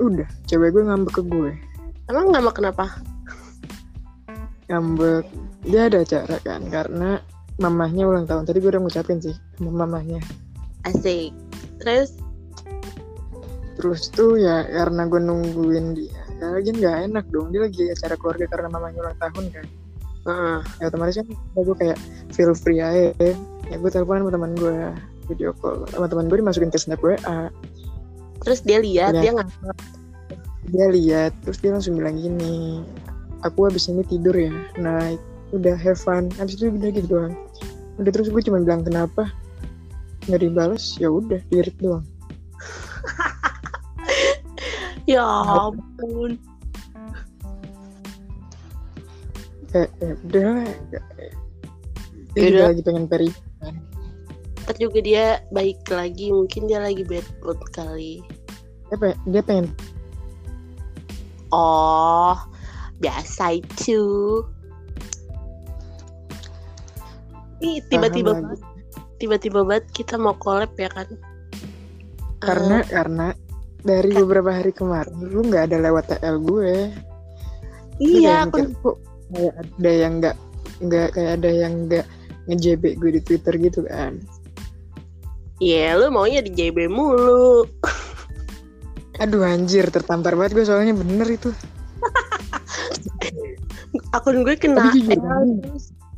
udah 0.00 0.24
cewek 0.48 0.72
gue 0.72 0.88
ngambek 0.88 1.20
ke 1.20 1.22
gue. 1.28 1.52
Emang 2.08 2.32
mau 2.32 2.52
kenapa? 2.56 2.88
ngambek 4.66 5.30
dia 5.62 5.86
ada 5.86 6.02
acara 6.02 6.36
kan 6.42 6.62
karena 6.72 7.20
mamahnya 7.60 8.08
ulang 8.08 8.24
tahun. 8.24 8.48
Tadi 8.48 8.64
gue 8.64 8.70
udah 8.72 8.82
ngucapin 8.82 9.20
sih 9.20 9.36
sama 9.60 9.84
mamahnya. 9.84 10.24
Asik. 10.88 11.36
Terus? 11.84 12.16
Terus 13.76 14.08
tuh 14.08 14.40
ya 14.40 14.64
karena 14.64 15.04
gue 15.04 15.20
nungguin 15.20 15.86
dia 15.92 16.15
ya 16.36 16.46
lagi 16.52 16.70
nggak 16.72 16.96
enak 17.10 17.24
dong. 17.32 17.48
Dia 17.52 17.66
lagi 17.66 17.82
acara 17.88 18.14
keluarga 18.20 18.44
karena 18.48 18.68
mamanya 18.68 18.98
ulang 19.02 19.18
tahun 19.18 19.44
kan. 19.52 19.66
Heeh. 20.26 20.58
ya 20.82 20.84
otomatis 20.90 21.14
kan 21.22 21.26
gue 21.54 21.76
kayak 21.78 21.98
feel 22.34 22.52
free 22.52 22.82
aja. 22.82 23.14
Ya 23.70 23.76
gue 23.78 23.90
telepon 23.90 24.26
sama 24.26 24.32
teman 24.34 24.52
gue 24.58 24.78
video 25.30 25.54
call. 25.56 25.86
Sama 25.90 26.10
teman 26.10 26.26
gue 26.26 26.38
dimasukin 26.42 26.70
ke 26.70 26.78
snap 26.78 27.00
WA 27.00 27.50
terus 28.46 28.62
dia 28.62 28.78
lihat 28.78 29.10
Iya. 29.10 29.22
dia 29.26 29.30
nggak 29.34 29.48
dia 30.70 30.86
lihat 30.86 31.32
terus 31.42 31.58
dia 31.58 31.74
langsung 31.74 31.98
bilang 31.98 32.14
gini 32.14 32.78
aku 33.42 33.66
habis 33.66 33.90
ini 33.90 34.06
tidur 34.06 34.38
ya 34.38 34.54
nah 34.78 35.14
udah 35.54 35.78
have 35.78 35.98
fun. 35.98 36.26
Habis 36.42 36.58
itu 36.58 36.74
udah 36.74 36.90
gitu 36.90 37.06
doang. 37.06 37.34
Udah 38.02 38.10
terus 38.10 38.28
gue 38.28 38.42
cuma 38.42 38.58
bilang 38.60 38.82
kenapa? 38.82 39.30
Nggak 40.26 40.42
dibalas 40.42 40.98
ya 40.98 41.06
udah 41.06 41.38
dirit 41.54 41.74
doang 41.78 42.02
ya 45.06 45.22
ampun. 45.46 46.34
kayak 49.70 49.90
ya 49.98 50.12
udah 50.26 50.44
lah 50.56 50.70
dia 52.36 52.46
juga 52.52 52.64
lagi 52.70 52.82
pengen 52.84 53.06
peri 53.08 53.30
Ntar 54.66 54.82
juga 54.82 54.98
dia 54.98 55.24
baik 55.54 55.86
lagi 55.94 56.34
mungkin 56.34 56.66
dia 56.66 56.82
lagi 56.82 57.06
bad 57.06 57.22
mood 57.46 57.54
kali. 57.70 58.18
dia 58.90 59.14
dia 59.30 59.42
pengen 59.46 59.70
Oh 61.54 62.34
biasa 62.98 63.62
itu. 63.62 64.42
Ih 67.62 67.78
tiba-tiba 67.86 68.34
tiba-tiba 69.22 69.62
banget 69.62 69.86
kita 69.94 70.18
mau 70.18 70.34
collab 70.36 70.74
ya 70.76 70.90
kan? 70.92 71.08
karena 72.42 72.84
Eh, 72.84 72.90
karena 72.92 73.26
dari 73.86 74.10
Kan- 74.12 74.20
beberapa 74.26 74.50
hari 74.50 74.72
kemarin 74.74 75.14
lu 75.22 75.46
nggak 75.46 75.70
ada 75.70 75.78
lewat 75.78 76.04
TL 76.10 76.36
gue. 76.42 76.90
Iya 77.96 78.44
aku 78.44 78.92
kayak 79.32 79.54
ada 79.56 79.90
yang 79.90 80.12
nggak 80.20 80.36
nggak 80.84 81.08
kayak 81.16 81.30
ada 81.40 81.50
yang 81.50 81.72
nggak 81.88 82.06
ngejebek 82.50 82.94
gue 83.00 83.10
di 83.16 83.20
Twitter 83.22 83.54
gitu 83.56 83.86
kan? 83.86 84.18
Iya 85.56 85.96
lu 85.96 86.12
maunya 86.12 86.44
di 86.44 86.52
JB 86.52 86.90
mulu. 86.90 87.64
aduh 89.16 89.48
anjir 89.48 89.88
tertampar 89.88 90.36
banget 90.36 90.52
gue 90.60 90.64
soalnya 90.68 90.92
bener 90.92 91.24
itu. 91.32 91.48
Akun 94.12 94.44
gue 94.44 94.60
kena 94.60 94.92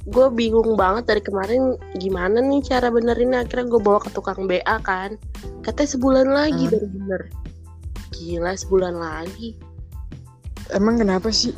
gue 0.08 0.26
bingung 0.32 0.72
banget 0.72 1.04
dari 1.04 1.20
kemarin 1.22 1.76
gimana 2.00 2.40
nih 2.40 2.64
cara 2.64 2.88
benerinnya. 2.90 3.44
Akhirnya 3.44 3.70
gue 3.70 3.80
bawa 3.80 4.00
ke 4.02 4.10
tukang 4.10 4.48
BA 4.50 4.76
kan. 4.82 5.14
Katanya 5.62 5.90
sebulan 5.94 6.28
lagi 6.32 6.64
Hmm. 6.66 6.72
baru 6.74 6.86
bener 6.90 7.22
gila 8.12 8.52
sebulan 8.56 8.94
lagi. 8.96 9.56
Emang 10.72 11.00
kenapa 11.00 11.32
sih? 11.32 11.56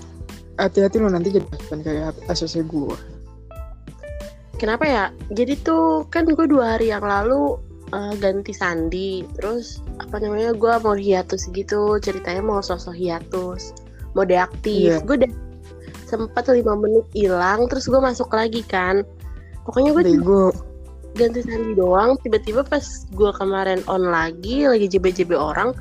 Hati-hati 0.60 1.00
lo 1.00 1.08
nanti 1.08 1.32
jadi 1.32 1.46
bukan 1.46 1.80
kayak 1.80 2.14
ACC 2.28 2.62
gue 2.68 3.20
kenapa 4.60 4.84
ya? 4.84 5.04
Jadi 5.32 5.56
tuh 5.64 6.04
kan 6.12 6.28
gue 6.28 6.44
dua 6.44 6.76
hari 6.76 6.92
yang 6.92 7.00
lalu 7.00 7.56
eh, 7.96 8.12
ganti 8.20 8.52
sandi. 8.52 9.24
Terus 9.40 9.80
apa 9.96 10.20
namanya 10.20 10.52
gue 10.52 10.72
mau 10.84 10.92
hiatus 10.92 11.48
gitu. 11.56 11.96
Ceritanya 12.04 12.44
mau 12.44 12.60
sosok 12.60 12.92
hiatus 12.92 13.72
mau 14.12 14.28
deaktif. 14.28 15.00
Iya. 15.00 15.06
gue 15.06 15.16
udah 15.24 15.32
sempat 16.10 16.50
lima 16.50 16.74
menit 16.74 17.06
hilang 17.14 17.70
terus 17.70 17.88
gue 17.88 17.98
masuk 17.98 18.28
lagi 18.36 18.60
kan. 18.68 19.00
Pokoknya 19.64 19.96
gue 19.96 20.04
ganti 21.16 21.40
sandi 21.40 21.72
doang. 21.72 22.20
Tiba-tiba 22.20 22.60
pas 22.66 22.84
gue 23.08 23.30
kemarin 23.32 23.80
on 23.88 24.04
lagi 24.12 24.68
lagi 24.68 24.86
JB-JB 24.92 25.32
orang 25.32 25.72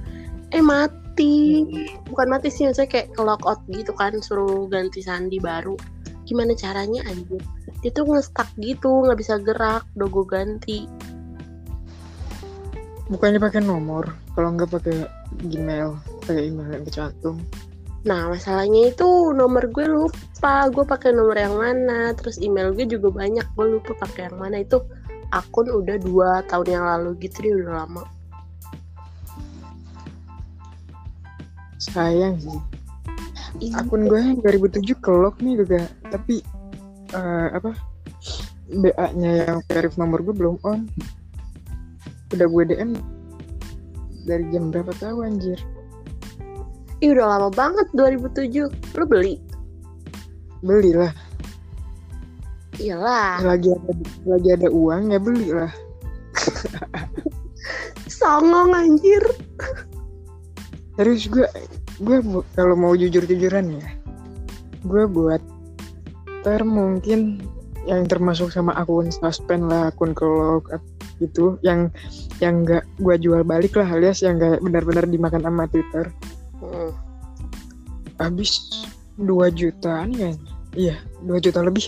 eh 0.54 0.64
mati. 0.64 1.66
Bukan 2.10 2.28
mati 2.30 2.50
sih 2.50 2.70
saya 2.72 2.90
kayak 2.90 3.14
ke 3.14 3.22
lock 3.22 3.44
out 3.46 3.62
gitu 3.70 3.92
kan 3.94 4.18
suruh 4.22 4.66
ganti 4.70 5.04
sandi 5.04 5.38
baru. 5.38 5.78
Gimana 6.26 6.54
caranya 6.54 7.06
anjir? 7.10 7.42
Dia 7.82 7.92
tuh 7.96 8.06
nge-stuck 8.06 8.50
gitu 8.60 9.06
nggak 9.06 9.20
bisa 9.20 9.42
gerak 9.42 9.84
udah 9.98 10.08
gue 10.10 10.26
ganti. 10.26 10.80
Bukannya 13.10 13.42
pakai 13.42 13.62
nomor 13.66 14.14
kalau 14.38 14.54
nggak 14.54 14.70
pakai 14.70 14.96
Gmail 15.40 15.90
pakai 16.26 16.50
email 16.50 16.70
yang 16.74 16.86
kecantum 16.86 17.38
nah 18.08 18.32
masalahnya 18.32 18.96
itu 18.96 19.36
nomor 19.36 19.68
gue 19.76 19.84
lupa 19.84 20.72
gue 20.72 20.88
pakai 20.88 21.12
nomor 21.12 21.36
yang 21.36 21.60
mana 21.60 22.16
terus 22.16 22.40
email 22.40 22.72
gue 22.72 22.88
juga 22.88 23.12
banyak 23.12 23.44
gue 23.44 23.66
lupa 23.76 23.92
pakai 24.00 24.32
yang 24.32 24.40
mana. 24.40 24.64
Itu 24.64 24.88
akun 25.36 25.68
udah 25.68 26.00
dua 26.00 26.42
tahun 26.48 26.80
yang 26.80 26.86
lalu 26.88 27.10
gitu 27.28 27.44
dia 27.44 27.54
udah 27.60 27.74
lama 27.84 28.04
sayang 31.80 32.36
sih. 32.38 32.60
Ih, 33.64 33.74
akun 33.74 34.06
gue 34.06 34.20
yang 34.20 34.38
2007 34.46 34.94
kelok 35.02 35.42
nih 35.42 35.58
juga 35.58 35.90
tapi 36.14 36.46
eh, 37.16 37.48
apa 37.50 37.74
BA-nya 38.70 39.50
yang 39.50 39.60
verif 39.66 39.98
nomor 39.98 40.22
gue 40.22 40.36
belum 40.36 40.62
on. 40.62 40.86
Udah 42.30 42.46
gue 42.46 42.64
DM 42.70 42.94
dari 44.30 44.46
jam 44.54 44.70
berapa 44.70 44.94
tahu 45.02 45.26
anjir? 45.26 45.58
Ih 47.02 47.16
udah 47.16 47.26
lama 47.40 47.50
banget 47.50 47.88
2007 47.96 48.70
Lu 49.00 49.06
beli? 49.08 49.40
belilah. 50.60 51.16
Iyalah. 52.76 53.40
Lagi 53.44 53.72
ada 53.72 53.94
lagi 54.28 54.50
ada 54.56 54.68
uang 54.72 55.12
ya 55.12 55.20
beli 55.20 55.52
lah 55.52 55.72
Songong 58.20 58.72
anjir 58.72 59.24
terus 61.00 61.32
gue 61.32 61.48
gue 62.04 62.18
kalau 62.60 62.76
mau 62.76 62.92
jujur 62.92 63.24
jujuran 63.24 63.80
ya 63.80 63.88
gue 64.84 65.04
buat 65.08 65.40
ter 66.44 66.60
mungkin 66.68 67.40
yang 67.88 68.04
termasuk 68.04 68.52
sama 68.52 68.76
akun 68.76 69.08
suspend 69.08 69.72
lah 69.72 69.96
akun 69.96 70.12
kelok 70.12 70.68
gitu 71.24 71.56
yang 71.64 71.88
yang 72.44 72.68
nggak 72.68 72.84
gue 73.00 73.16
jual 73.16 73.48
balik 73.48 73.80
lah 73.80 73.88
alias 73.88 74.20
yang 74.24 74.36
nggak 74.36 74.60
benar-benar 74.60 75.08
dimakan 75.08 75.44
sama 75.44 75.64
Twitter. 75.72 76.12
Hmm. 76.60 76.92
habis 78.20 78.84
2 79.16 79.32
jutaan 79.56 80.12
kan 80.12 80.36
iya 80.76 81.00
2 81.24 81.40
juta 81.40 81.64
lebih. 81.64 81.88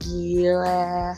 Gila 0.00 1.12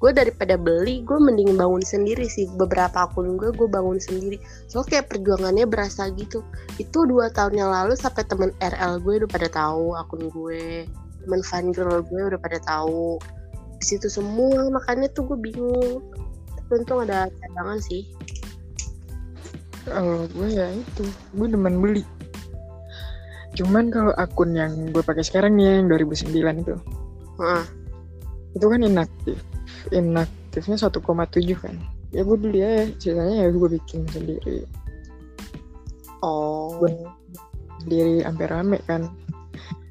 Gue 0.00 0.16
daripada 0.16 0.56
beli 0.56 1.04
Gue 1.04 1.20
mending 1.20 1.60
bangun 1.60 1.84
sendiri 1.84 2.24
sih. 2.26 2.48
Beberapa 2.56 3.04
akun 3.04 3.36
gue 3.36 3.52
Gue 3.52 3.68
bangun 3.68 4.00
sendiri. 4.00 4.40
Soalnya 4.66 4.96
kayak 4.96 5.06
perjuangannya 5.12 5.68
berasa 5.68 6.08
gitu. 6.16 6.40
Itu 6.80 7.04
dua 7.04 7.28
tahun 7.30 7.60
yang 7.60 7.70
lalu 7.70 7.94
Sampai 7.94 8.24
temen 8.24 8.50
RL 8.58 9.04
gue 9.04 9.14
udah 9.22 9.30
pada 9.30 9.48
tahu 9.52 9.94
Akun 10.00 10.32
gue. 10.32 10.88
Temen 11.20 11.40
fan 11.44 11.70
girl 11.76 12.00
gue 12.00 12.20
udah 12.32 12.40
pada 12.40 12.58
tahu. 12.64 13.20
Di 13.80 13.84
situ 13.84 14.08
semua 14.08 14.72
makanya 14.72 15.12
tuh 15.12 15.28
gue 15.28 15.38
bingung. 15.38 16.00
Tapi 16.56 16.70
untung 16.80 17.04
ada 17.04 17.28
cadangan 17.28 17.76
sih. 17.84 18.08
Kalau 19.84 20.24
gue 20.32 20.48
ya 20.48 20.72
itu 20.72 21.04
gue 21.36 21.48
demen 21.48 21.76
beli. 21.76 22.04
Cuman 23.52 23.92
kalau 23.92 24.16
akun 24.16 24.56
yang 24.56 24.88
gue 24.96 25.04
pakai 25.04 25.20
sekarang 25.20 25.60
nih 25.60 25.84
yang 25.84 25.92
2009 25.92 26.64
itu. 26.64 26.76
Heeh. 27.40 27.64
itu 28.50 28.66
kan 28.66 28.82
inaktif 28.82 29.38
inaktifnya 29.88 30.76
1,7 30.76 31.00
kan. 31.56 31.76
Ya 32.10 32.26
gue 32.26 32.36
beli 32.36 32.60
aja 32.60 32.90
sisanya 32.98 33.46
ya 33.46 33.48
gue 33.48 33.68
bikin 33.80 34.04
sendiri. 34.10 34.66
Oh. 36.20 36.76
Sendiri 37.80 38.20
sampai 38.26 38.46
rame 38.50 38.78
kan. 38.84 39.08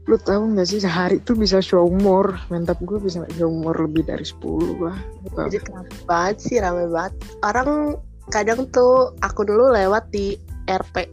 Lu 0.06 0.17
tahu 0.17 0.58
nggak 0.58 0.67
sih 0.67 0.82
sehari 0.82 1.21
tuh 1.25 1.34
bisa 1.34 1.62
show 1.63 1.89
more. 1.89 2.38
Mantap 2.54 2.78
gue 2.86 2.99
bisa 2.99 3.23
show 3.38 3.49
more 3.49 3.78
lebih 3.78 4.06
dari 4.06 4.25
10 4.25 4.84
lah. 4.84 4.97
Apa? 5.32 5.47
jadi 5.49 5.63
rame 5.69 5.93
banget 6.06 6.36
sih 6.43 6.58
rame 6.60 6.86
banget. 6.91 7.13
Orang 7.41 7.97
kadang 8.30 8.69
tuh 8.69 9.15
akun 9.25 9.49
lu 9.49 9.73
lewat 9.73 10.06
di 10.13 10.38
RP 10.69 11.10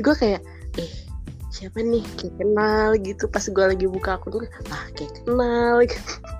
gue 0.00 0.14
kayak 0.16 0.40
eh 0.80 0.90
siapa 1.52 1.84
nih? 1.84 2.04
Kayak 2.16 2.34
kenal 2.40 2.88
gitu. 3.00 3.24
Pas 3.28 3.44
gue 3.44 3.64
lagi 3.64 3.86
buka 3.86 4.16
akun 4.16 4.40
gue 4.40 4.48
ah 4.72 4.84
kayak 4.96 5.12
kenal 5.22 5.76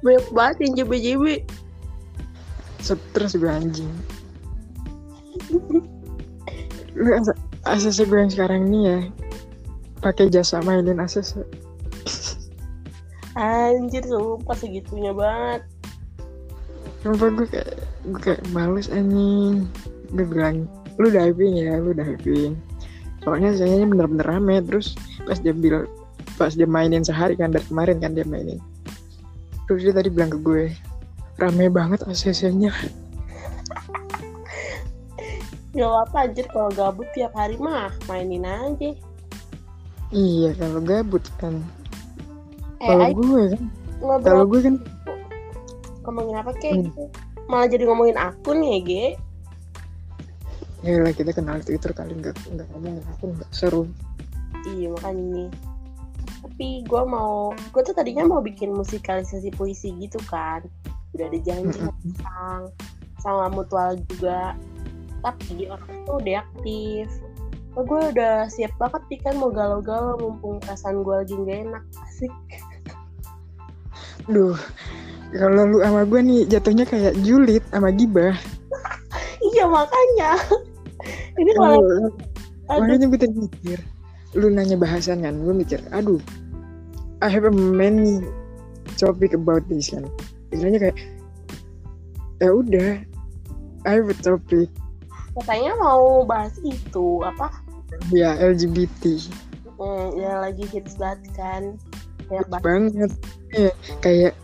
banyak 0.00 0.26
banget 0.32 0.56
yang 0.64 0.72
JB-JB 0.80 1.24
stres 2.82 3.38
gue 3.38 3.46
anjing. 3.46 3.92
Lu 6.98 7.08
ACC 7.62 7.98
gue 8.08 8.18
yang 8.18 8.32
sekarang 8.32 8.66
nih 8.68 8.82
ya 8.82 8.98
pakai 10.02 10.26
jasa 10.32 10.58
mainin 10.66 10.98
ACC 10.98 11.38
anjir 13.38 14.04
sumpah 14.04 14.56
segitunya 14.58 15.14
banget. 15.14 15.64
Kenapa 17.00 17.24
gue 17.32 17.46
kayak 17.48 17.72
gue 18.10 18.20
kayak 18.20 18.42
males 18.52 18.92
anjing. 18.92 19.66
Gue 20.12 20.26
bilang 20.28 20.68
lu 21.00 21.08
diving 21.08 21.54
ya 21.56 21.80
lu 21.80 21.96
diving. 21.96 22.58
Soalnya 23.22 23.54
sayanya 23.54 23.86
bener-bener 23.88 24.26
rame 24.26 24.60
terus 24.66 24.98
pas 25.24 25.38
dia 25.38 25.54
bilang 25.54 25.86
pas 26.36 26.52
dia 26.52 26.66
mainin 26.66 27.06
sehari 27.06 27.38
kan 27.38 27.54
dari 27.54 27.64
kemarin 27.70 28.02
kan 28.02 28.12
dia 28.18 28.26
mainin 28.26 28.58
terus 29.64 29.80
dia 29.80 29.92
tadi 29.92 30.08
bilang 30.08 30.28
ke 30.28 30.38
gue 30.38 30.64
rame 31.36 31.66
banget 31.68 32.02
ACC-nya 32.02 32.70
Gak 35.72 35.88
apa 35.88 36.28
anjir 36.28 36.44
kalau 36.52 36.68
gabut 36.68 37.08
tiap 37.10 37.32
hari 37.32 37.56
mah 37.56 37.88
mainin 38.04 38.44
aja. 38.44 38.92
iya 40.10 40.52
kalau 40.52 40.80
gabut 40.80 41.24
kan 41.38 41.64
Eh, 42.76 42.90
kalau 42.90 43.08
gue 43.14 43.42
kan 43.48 43.62
kalau 44.20 44.44
gue 44.44 44.60
kan 44.60 44.74
ngomongin 46.02 46.34
apa 46.36 46.50
kayak 46.54 46.74
Hmm. 46.74 46.84
gitu. 46.84 47.04
Malah 47.46 47.68
jadi 47.68 47.84
ngomongin 47.86 48.16
akun 48.16 48.58
ya, 48.60 48.78
Ge. 48.82 49.04
ya 50.82 50.98
lah 50.98 51.14
kita 51.14 51.30
kenal 51.30 51.56
Twitter 51.58 51.94
kali 51.94 52.10
nggak 52.12 52.34
nggak 52.50 52.66
ngomong 52.68 52.98
aku 53.08 53.30
nggak 53.32 53.50
seru 53.50 53.86
Iya 54.68 54.90
makanya 54.92 55.24
nih. 55.32 55.48
Tapi 56.62 56.86
gue 56.86 57.02
mau, 57.10 57.50
gue 57.74 57.82
tuh 57.82 57.90
tadinya 57.90 58.22
mau 58.22 58.38
bikin 58.38 58.70
musikalisasi 58.70 59.50
puisi 59.58 59.98
gitu 59.98 60.22
kan. 60.30 60.62
Udah 61.10 61.26
ada 61.26 61.34
janji 61.42 61.74
Mm-mm. 61.74 62.14
sama 62.22 62.70
sama 63.18 63.44
mutual 63.50 63.98
juga. 64.06 64.54
Tapi 65.26 65.66
orang 65.66 66.06
tuh 66.06 66.22
deaktif. 66.22 67.10
Oh, 67.74 67.82
gue 67.82 68.14
udah 68.14 68.46
siap 68.46 68.70
banget 68.78 69.02
nih 69.10 69.20
kan 69.26 69.34
mau 69.42 69.50
galau-galau 69.50 70.14
mumpung 70.22 70.62
perasaan 70.62 71.02
gue 71.02 71.26
lagi 71.26 71.34
gak 71.34 71.66
enak. 71.66 71.82
Asik. 71.98 72.30
Duh, 74.30 74.54
kalau 75.34 75.66
lu 75.66 75.82
sama 75.82 76.06
gue 76.06 76.20
nih 76.22 76.40
jatuhnya 76.46 76.86
kayak 76.86 77.18
julid 77.26 77.66
sama 77.74 77.90
gibah. 77.90 78.38
Iya 79.50 79.66
makanya. 79.66 80.38
Ini 81.42 81.50
kalau 81.58 81.82
aduh, 82.70 82.86
makanya 82.86 83.06
gue 83.10 83.50
mikir, 83.50 83.82
lu 84.38 84.46
nanya 84.46 84.78
bahasan 84.78 85.26
kan, 85.26 85.42
gue 85.42 85.50
mikir, 85.50 85.82
aduh, 85.90 86.22
I 87.22 87.30
have 87.30 87.46
a 87.46 87.54
many 87.54 88.18
topic 88.98 89.30
about 89.32 89.70
this 89.70 89.94
kan. 89.94 90.10
Istilahnya 90.50 90.90
kayak, 90.90 90.98
ya 92.42 92.50
udah, 92.50 92.90
I 93.86 93.90
have 93.94 94.10
a 94.10 94.18
topic, 94.18 94.66
katanya 95.32 95.72
mau 95.78 96.26
bahas 96.26 96.52
itu 96.60 97.22
apa? 97.24 97.48
ya 98.10 98.34
LGBT, 98.36 99.16
Hmm, 99.78 100.14
ya 100.14 100.38
lagi 100.38 100.66
hits 100.68 100.94
banget 100.94 101.22
kan. 101.34 101.78
Banyak 102.28 102.46
banget. 102.50 102.62
banget, 102.62 103.12
ya, 103.50 103.70
kayak 103.98 104.34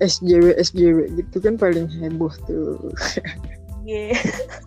SJW 0.00 0.56
SJW 0.56 0.98
gitu 1.16 1.36
kan 1.40 1.56
paling 1.56 1.88
heboh 1.90 2.32
tuh, 2.44 2.76
Iya. 3.82 4.16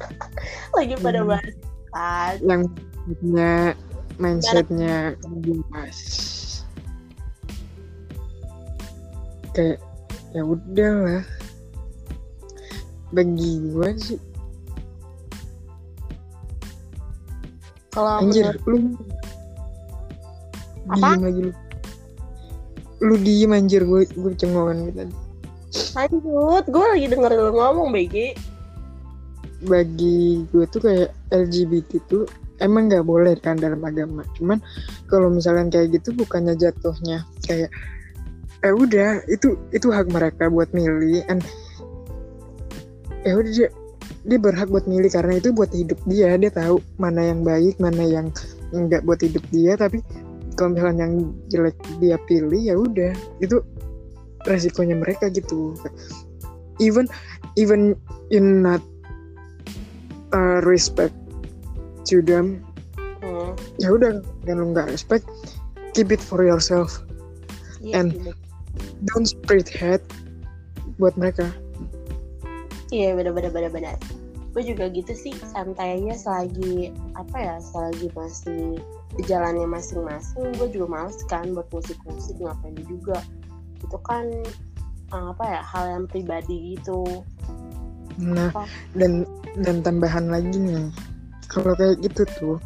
lagi 0.77 0.93
pada 0.99 1.21
Hmm. 1.21 1.29
bahas 1.33 1.53
kan. 1.93 2.33
yang 2.41 2.61
punya 3.05 3.53
mindsetnya 4.17 5.13
jelas. 5.41 5.97
Kayak 9.53 9.77
ya 10.33 10.41
udahlah. 10.41 11.23
Bagi 13.13 13.61
gue 13.69 13.89
sih 14.01 14.19
Kalau 17.93 18.25
Anjir, 18.25 18.57
lu 18.65 18.97
Apa? 20.89 21.13
diem 21.13 21.21
lagi 21.21 21.41
lu. 21.45 21.51
Lu 23.03 23.15
diem 23.21 23.51
anjir 23.53 23.81
gue 23.85 24.01
gue 24.09 24.33
cengongan 24.33 24.89
gitu. 24.89 25.01
lanjut, 25.93 26.65
gue 26.69 26.85
lagi 26.89 27.05
denger 27.09 27.31
lu 27.37 27.53
ngomong 27.53 27.93
BG. 27.93 28.33
Bagi 29.69 30.43
gue 30.49 30.65
tuh 30.73 30.81
kayak 30.81 31.13
LGBT 31.29 32.01
tuh 32.09 32.25
emang 32.59 32.89
nggak 32.89 33.05
boleh 33.05 33.37
kan 33.37 33.61
dalam 33.61 33.79
agama. 33.85 34.25
Cuman 34.33 34.57
kalau 35.05 35.29
misalnya 35.29 35.69
kayak 35.69 36.01
gitu 36.01 36.17
bukannya 36.17 36.57
jatuhnya 36.57 37.29
kayak 37.45 37.69
eh 38.63 38.71
udah 38.73 39.23
itu 39.27 39.59
itu 39.75 39.87
hak 39.91 40.07
mereka 40.09 40.47
buat 40.47 40.71
milih 40.71 41.23
and 41.27 41.43
ya 43.27 43.35
udah 43.35 43.51
dia, 43.51 43.69
dia 44.23 44.39
berhak 44.39 44.71
buat 44.71 44.87
milih 44.87 45.11
karena 45.11 45.39
itu 45.39 45.51
buat 45.51 45.71
hidup 45.75 45.99
dia 46.07 46.35
dia 46.39 46.51
tahu 46.51 46.79
mana 46.95 47.31
yang 47.31 47.43
baik 47.43 47.75
mana 47.79 48.03
yang 48.03 48.27
enggak 48.71 49.03
buat 49.03 49.19
hidup 49.19 49.43
dia 49.51 49.75
tapi 49.75 49.99
kalau 50.55 50.75
misalnya 50.79 51.11
yang 51.11 51.15
jelek 51.51 51.75
dia 51.99 52.15
pilih 52.29 52.61
ya 52.61 52.75
udah 52.79 53.11
itu 53.43 53.59
resikonya 54.47 54.95
mereka 54.95 55.27
gitu 55.27 55.75
even 56.79 57.07
even 57.59 57.95
in 58.31 58.63
not 58.63 58.81
uh, 60.31 60.63
respect 60.63 61.13
to 62.07 62.23
them 62.23 62.63
Hmm. 63.23 63.55
ya 63.79 63.87
udah 63.95 64.19
lu 64.51 64.75
nggak 64.75 64.91
respect 64.91 65.23
keep 65.95 66.11
it 66.11 66.19
for 66.19 66.43
yourself 66.43 67.07
Iya, 67.79 68.03
And- 68.03 68.11
sih, 68.19 68.35
don't 69.07 69.27
spread 69.27 69.67
hate 69.69 70.05
buat 70.97 71.13
mereka 71.17 71.49
Iya 72.93 73.17
benar-benar 73.17 73.49
benar-benar. 73.49 73.97
Gue 74.53 74.61
juga 74.61 74.85
gitu 74.93 75.17
sih 75.17 75.33
santai 75.49 75.97
aja 75.97 76.13
selagi 76.13 76.93
apa 77.17 77.37
ya 77.41 77.55
selagi 77.57 78.05
masih 78.13 78.77
jalannya 79.25 79.65
masing-masing. 79.65 80.53
Gue 80.61 80.69
juga 80.69 81.01
males 81.01 81.17
kan 81.25 81.57
buat 81.57 81.65
musik-musik 81.73 82.37
ngapain 82.37 82.77
juga. 82.85 83.17
Itu 83.81 83.97
kan 84.05 84.29
eh, 85.09 85.25
apa 85.25 85.41
ya 85.41 85.61
hal 85.65 85.85
yang 85.89 86.05
pribadi 86.05 86.77
gitu. 86.77 87.25
nah 88.13 88.53
Oh. 88.53 88.69
dan 88.93 89.25
dan 89.57 89.81
tambahan 89.81 90.29
lagi 90.29 90.53
nih 90.53 90.85
kalau 91.49 91.73
kayak 91.73 91.97
gitu 92.05 92.21
tuh 92.37 92.57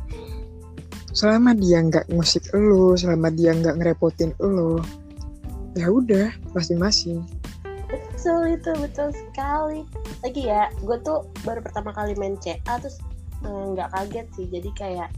selama 1.15 1.55
dia 1.55 1.79
nggak 1.79 2.11
musik 2.11 2.43
lo 2.51 2.99
selama 2.99 3.31
dia 3.31 3.55
nggak 3.55 3.79
ngerepotin 3.79 4.35
lo 4.43 4.83
ya 5.77 5.87
udah 5.93 6.33
masing-masing 6.57 7.21
Betul 7.87 8.59
itu 8.59 8.71
betul 8.83 9.09
sekali. 9.15 9.87
Lagi 10.19 10.41
ya, 10.51 10.67
gue 10.83 10.97
tuh 11.07 11.23
baru 11.47 11.63
pertama 11.63 11.95
kali 11.95 12.11
main 12.19 12.35
CA 12.35 12.75
terus 12.83 12.99
eh, 13.47 13.63
nggak 13.71 13.87
kaget 13.95 14.27
sih. 14.35 14.45
Jadi 14.51 14.69
kayak 14.75 15.09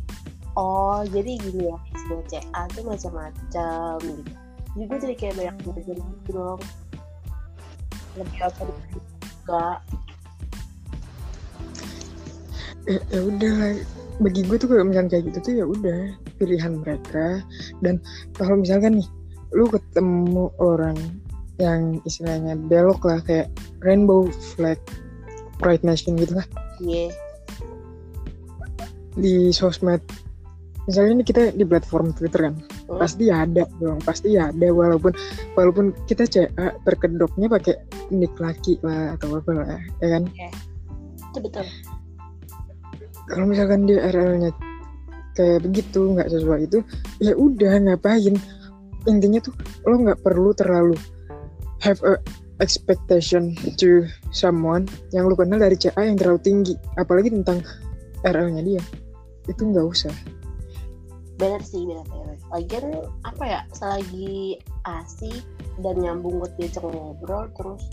oh 0.53 1.01
jadi 1.09 1.41
gini 1.41 1.73
ya 1.73 1.77
istilah 1.97 2.25
CA 2.29 2.61
tuh 2.69 2.83
macam-macam 2.85 3.97
gitu. 4.05 4.33
Jadi 4.77 4.83
gue 4.85 4.97
jadi 5.01 5.15
kayak 5.17 5.35
banyak 5.41 5.55
belajar 5.65 5.95
gitu 5.97 6.29
dong. 6.29 6.61
Lebih 8.13 8.39
apa 8.45 8.61
juga. 8.69 9.65
ya, 12.85 13.01
ya 13.09 13.19
udah 13.25 13.57
bagi 14.19 14.41
gue 14.45 14.57
tuh 14.59 14.69
kalau 14.69 14.83
misalnya 14.85 15.09
kayak 15.17 15.23
gitu 15.31 15.39
tuh 15.41 15.53
ya 15.57 15.65
udah 15.65 16.01
pilihan 16.37 16.73
mereka 16.79 17.41
dan 17.81 17.97
kalau 18.35 18.59
misalkan 18.59 18.99
nih 19.01 19.09
lu 19.51 19.65
ketemu 19.67 20.53
orang 20.57 20.97
yang 21.59 21.99
istilahnya 22.03 22.55
belok 22.55 23.03
lah 23.03 23.19
kayak 23.21 23.51
rainbow 23.81 24.29
flag 24.55 24.79
pride 25.59 25.83
nation 25.83 26.15
gitu 26.15 26.38
lah 26.38 26.47
Iya. 26.79 27.12
di 29.19 29.51
sosmed 29.51 29.99
misalnya 30.88 31.19
ini 31.19 31.23
kita 31.27 31.51
di 31.51 31.67
platform 31.67 32.15
Twitter 32.15 32.49
kan 32.49 32.55
Hmm. 32.89 32.97
pasti 32.97 33.29
ada 33.29 33.69
dong 33.77 34.01
pasti 34.01 34.33
ada 34.33 34.67
walaupun 34.73 35.13
walaupun 35.53 35.93
kita 36.09 36.25
CA 36.25 36.73
terkedoknya 36.81 37.45
pakai 37.45 37.77
nick 38.09 38.33
laki 38.41 38.81
lah 38.81 39.13
atau 39.13 39.38
apa 39.38 39.51
lah 39.53 39.77
ya 40.01 40.17
kan 40.17 40.23
Itu 41.29 41.38
betul. 41.45 41.65
kalau 43.29 43.45
misalkan 43.45 43.85
dia 43.85 44.09
RL-nya 44.09 44.49
kayak 45.38 45.62
begitu 45.69 46.17
nggak 46.17 46.33
sesuai 46.33 46.65
itu 46.65 46.81
ya 47.21 47.38
udah 47.38 47.77
ngapain 47.77 48.41
intinya 49.07 49.39
tuh 49.39 49.55
lo 49.88 49.95
nggak 49.95 50.19
perlu 50.25 50.51
terlalu 50.51 50.95
have 51.79 52.03
a 52.03 52.19
expectation 52.59 53.55
to 53.79 54.03
someone 54.35 54.83
yang 55.15 55.27
lo 55.27 55.35
kenal 55.35 55.59
dari 55.59 55.79
CA 55.79 56.03
yang 56.03 56.19
terlalu 56.19 56.39
tinggi. 56.43 56.75
Apalagi 56.99 57.31
tentang 57.31 57.63
RL-nya 58.27 58.63
dia. 58.63 58.83
Itu 59.47 59.71
nggak 59.71 59.85
usah. 59.88 60.12
Bener 61.39 61.63
sih 61.63 61.88
bener 61.88 62.03
bener. 62.12 62.35
Lagian 62.51 62.85
apa 63.23 63.43
ya 63.47 63.59
selagi 63.71 64.59
asik 64.83 65.43
dan 65.79 65.95
nyambung 66.03 66.43
buat 66.43 66.51
diajak 66.59 66.83
ngobrol 66.83 67.47
terus 67.55 67.88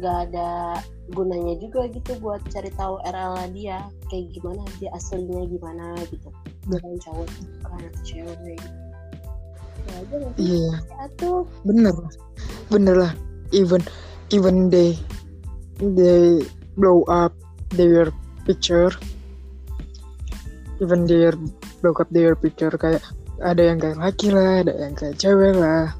nggak 0.00 0.32
ada 0.32 0.80
gunanya 1.12 1.56
juga 1.60 1.84
gitu 1.88 2.16
buat 2.20 2.40
cari 2.48 2.72
tahu 2.76 3.00
RL 3.04 3.36
dia 3.52 3.88
kayak 4.08 4.28
gimana 4.36 4.64
dia 4.76 4.92
aslinya 4.92 5.48
gimana 5.48 5.96
gitu. 6.12 6.28
Bukan 6.68 7.00
cowok 7.00 7.28
bukan 7.64 7.80
cewek. 8.04 8.60
gitu. 8.60 8.91
Aja 9.90 10.14
nanti 10.18 10.38
iya. 10.40 10.72
Tuh 11.18 11.46
bener. 11.66 11.94
Bener 12.70 12.96
lah. 12.96 13.12
Even 13.50 13.82
even 14.30 14.70
they 14.70 14.96
they 15.78 16.42
blow 16.78 17.02
up 17.10 17.34
their 17.74 18.10
picture. 18.46 18.92
Even 20.78 21.06
their 21.06 21.34
blow 21.82 21.94
up 21.96 22.08
their 22.10 22.38
picture. 22.38 22.72
Kayak 22.74 23.02
ada 23.42 23.62
yang 23.74 23.78
kayak 23.82 23.98
laki 23.98 24.30
lah 24.30 24.62
ada 24.62 24.72
yang 24.76 24.94
kayak 24.94 25.18
cewek 25.18 25.54
lah. 25.58 25.92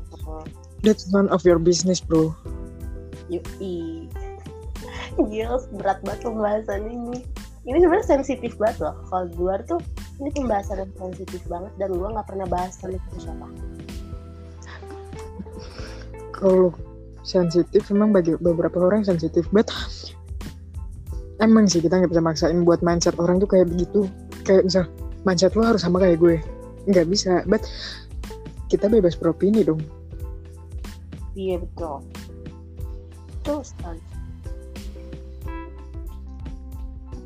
That's 0.82 1.10
none 1.14 1.30
of 1.30 1.46
your 1.46 1.62
business 1.62 2.02
bro. 2.02 2.34
Yui. 3.30 4.10
Gila 5.14 5.60
berat 5.78 6.02
banget 6.02 6.20
pembahasan 6.26 6.88
ini. 6.88 7.22
Ini 7.62 7.78
sebenarnya 7.78 8.06
sensitif 8.18 8.58
banget 8.58 8.90
loh. 8.90 8.96
Kalau 9.06 9.30
luar 9.38 9.62
tuh 9.62 9.78
ini 10.18 10.30
pembahasan 10.34 10.82
yang 10.82 10.92
sensitif 10.98 11.42
banget 11.46 11.72
dan 11.78 11.94
gue 11.94 12.08
nggak 12.08 12.26
pernah 12.26 12.46
bahas 12.46 12.74
sama 12.78 12.98
siapa 13.18 13.46
kalau 16.42 16.74
sensitif 17.22 17.86
memang 17.94 18.10
bagi 18.10 18.34
beberapa 18.42 18.82
orang 18.82 19.06
sensitif 19.06 19.46
but 19.54 19.70
emang 21.38 21.70
sih 21.70 21.78
kita 21.78 22.02
nggak 22.02 22.10
bisa 22.10 22.22
maksain 22.22 22.66
buat 22.66 22.82
mindset 22.82 23.14
orang 23.22 23.38
tuh 23.38 23.46
kayak 23.46 23.70
begitu. 23.70 24.10
Kayak 24.42 24.66
misal 24.66 24.84
mindset 25.22 25.54
lo 25.54 25.62
harus 25.62 25.86
sama 25.86 26.02
kayak 26.02 26.18
gue. 26.18 26.36
Nggak 26.90 27.06
bisa 27.06 27.46
but 27.46 27.62
kita 28.66 28.90
bebas 28.90 29.14
beropini 29.14 29.62
dong. 29.62 29.78
Iya 31.38 31.62
betul. 31.62 32.02
Terus 33.46 33.70
sekali. 33.70 34.02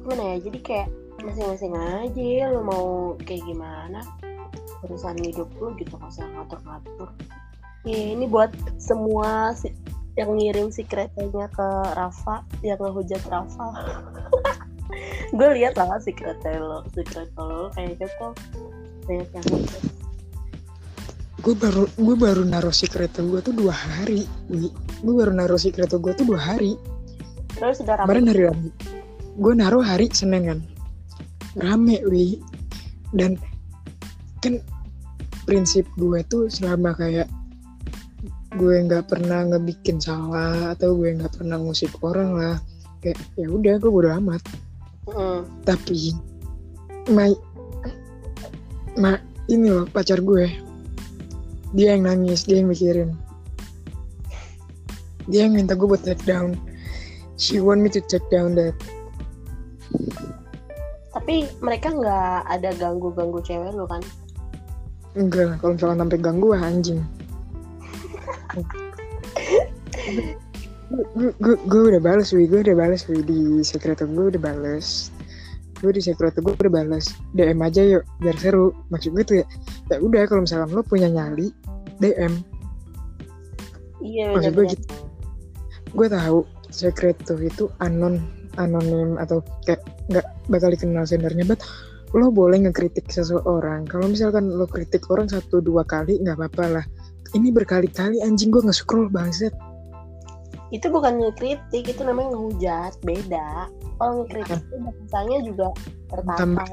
Gimana 0.05 0.23
ya 0.37 0.37
jadi 0.45 0.59
kayak 0.61 0.89
masing-masing 1.25 1.75
aja 1.75 2.53
lo 2.53 2.61
mau 2.63 2.87
kayak 3.25 3.43
gimana 3.49 4.05
urusan 4.87 5.19
hidup 5.25 5.49
lo 5.59 5.75
gitu 5.75 5.99
nggak 5.99 6.13
usah 6.13 6.29
ngatur-ngatur 6.31 7.11
ya 7.87 8.19
ini 8.19 8.27
buat 8.27 8.51
semua 8.83 9.55
si, 9.55 9.71
yang 10.19 10.35
ngirim 10.35 10.75
si 10.75 10.83
keretanya 10.83 11.47
ke 11.55 11.69
Rafa 11.95 12.43
yang 12.67 12.83
ngehujat 12.83 13.23
Rafa. 13.31 13.69
Gue 15.39 15.49
lihat 15.55 15.79
lah 15.79 15.99
si 16.03 16.11
kereta 16.15 16.59
lo 16.59 16.83
si 16.95 17.03
kereta 17.03 17.41
lo 17.43 17.71
kayak 17.75 17.99
gitu 17.99 18.27
banyak 19.07 19.29
yang 19.35 19.47
gue 21.47 21.55
baru 21.55 21.87
gue 21.95 22.17
baru 22.19 22.43
naruh 22.43 22.75
si 22.75 22.91
kereta 22.91 23.23
gue 23.23 23.39
tuh 23.39 23.55
dua 23.55 23.71
hari 23.71 24.27
gue 24.51 25.15
baru 25.15 25.31
naruh 25.31 25.61
si 25.61 25.71
kereta 25.71 25.99
gue 26.01 26.11
tuh 26.17 26.27
dua 26.27 26.41
hari. 26.43 26.75
Terus 27.57 27.81
sudah 27.81 28.03
ramai 28.03 28.19
kemarin 28.19 28.27
hari 28.31 28.43
Rabu. 28.51 28.69
Gue 29.37 29.53
naruh 29.55 29.85
hari 29.85 30.07
Senin 30.13 30.43
kan. 30.49 30.61
Rame 31.57 32.03
wi. 32.09 32.41
Dan 33.15 33.39
kan 34.43 34.61
prinsip 35.47 35.87
gue 35.97 36.21
tuh 36.27 36.51
selama 36.51 36.93
kayak 36.99 37.31
gue 38.57 38.77
nggak 38.89 39.13
pernah 39.13 39.45
ngebikin 39.45 40.01
salah 40.01 40.73
atau 40.73 40.97
gue 40.97 41.13
nggak 41.13 41.37
pernah 41.37 41.61
ngusik 41.61 41.93
orang 42.01 42.33
lah. 42.33 42.57
Kayak 43.05 43.21
ya 43.37 43.47
udah 43.53 43.75
gue 43.77 43.91
bodo 43.93 44.11
amat. 44.17 44.43
Mm. 45.07 45.47
tapi 45.63 46.19
ma 47.15 47.31
ma 48.99 49.15
ini 49.47 49.71
loh 49.71 49.87
pacar 49.87 50.19
gue. 50.19 50.51
Dia 51.77 51.95
yang 51.95 52.11
nangis 52.11 52.43
dia 52.43 52.59
yang 52.59 52.73
mikirin. 52.73 53.15
Dia 55.31 55.47
yang 55.47 55.55
minta 55.55 55.79
gue 55.79 55.87
buat 55.87 56.03
take 56.03 56.27
down. 56.27 56.59
She 57.39 57.63
want 57.63 57.85
me 57.85 57.93
to 57.93 58.03
take 58.03 58.27
down 58.33 58.59
that. 58.59 58.75
Tapi 61.15 61.47
mereka 61.63 61.95
nggak 61.95 62.41
ada 62.51 62.71
ganggu-ganggu 62.75 63.39
cewek 63.47 63.77
lo 63.77 63.87
kan? 63.87 64.03
Enggak 65.15 65.55
lah 65.55 65.57
kalau 65.63 65.79
misalkan 65.79 66.01
sampai 66.03 66.19
ganggu 66.19 66.49
anjing 66.51 67.01
gue 71.43 71.83
udah 71.93 72.01
balas 72.01 72.31
wi. 72.33 72.47
Gue 72.47 72.63
udah 72.63 72.77
balas 72.79 73.05
wi. 73.11 73.21
Di 73.21 73.61
sekretar 73.67 74.07
gue 74.07 74.37
udah 74.37 74.43
balas 74.43 75.11
gue 75.85 75.93
di 75.93 76.01
sekretar 76.01 76.41
gue 76.41 76.57
udah 76.57 76.73
balas 76.73 77.13
dm 77.37 77.61
aja 77.61 77.85
yuk 77.85 78.05
biar 78.25 78.37
seru. 78.41 78.73
Maksud 78.89 79.13
gue 79.13 79.25
tuh 79.25 79.37
ya 79.45 79.47
ya 79.93 79.97
udah 80.01 80.25
kalau 80.25 80.43
misalkan 80.45 80.73
lo 80.73 80.83
punya 80.83 81.09
nyali 81.13 81.53
dm 82.01 82.33
iya 84.01 84.33
maksud 84.33 84.53
gue 84.57 84.65
gitu. 84.73 84.87
Gue 85.93 86.09
tahu 86.09 86.49
sekretar 86.73 87.39
itu 87.41 87.69
anon 87.85 88.25
anonim 88.57 89.21
atau 89.21 89.45
kayak 89.69 89.85
nggak 90.09 90.27
bakal 90.49 90.73
dikenal 90.73 91.05
sendernya 91.05 91.45
but 91.45 91.61
lo 92.17 92.33
boleh 92.33 92.65
ngekritik 92.65 93.13
seseorang. 93.13 93.85
Kalau 93.85 94.09
misalkan 94.09 94.49
lo 94.49 94.65
kritik 94.65 95.05
orang 95.13 95.29
satu 95.29 95.61
dua 95.61 95.85
kali 95.85 96.17
nggak 96.25 96.41
apa-apa 96.41 96.81
lah 96.81 96.85
ini 97.35 97.51
berkali-kali 97.51 98.23
anjing 98.23 98.53
gue 98.53 98.63
nge-scroll 98.63 99.11
bangset 99.11 99.55
itu 100.75 100.91
bukan 100.91 101.23
ngekritik 101.23 101.87
itu 101.87 102.03
namanya 102.03 102.35
ngehujat 102.35 102.99
beda. 103.07 103.71
Kalau 103.71 104.13
ngekritik 104.27 104.59
itu 104.67 104.77
bahasanya 104.83 105.39
juga 105.47 105.67
tertata. 106.11 106.67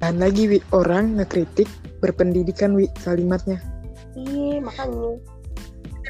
Dan 0.00 0.16
lagi 0.16 0.48
wi 0.48 0.58
orang 0.72 1.20
ngekritik 1.20 1.68
berpendidikan 2.00 2.72
wi 2.72 2.88
kalimatnya. 3.04 3.60
Iya 4.16 4.64
makanya. 4.64 5.20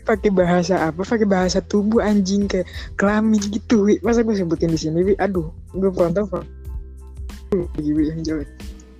Pakai 0.06 0.30
bahasa 0.30 0.94
apa? 0.94 1.02
Pakai 1.02 1.26
bahasa 1.26 1.58
tubuh 1.58 1.98
anjing 1.98 2.46
kayak 2.46 2.70
kelamin 2.94 3.42
gitu 3.50 3.90
wi. 3.90 3.98
Masa 4.06 4.22
gue 4.22 4.38
sebutin 4.38 4.70
di 4.70 4.78
sini 4.78 5.02
wi? 5.02 5.18
Aduh 5.18 5.50
gue 5.74 5.90
pantau 5.90 6.30
lagi 7.54 7.90
wi 7.94 8.10
yang 8.10 8.20
jelek 8.26 8.50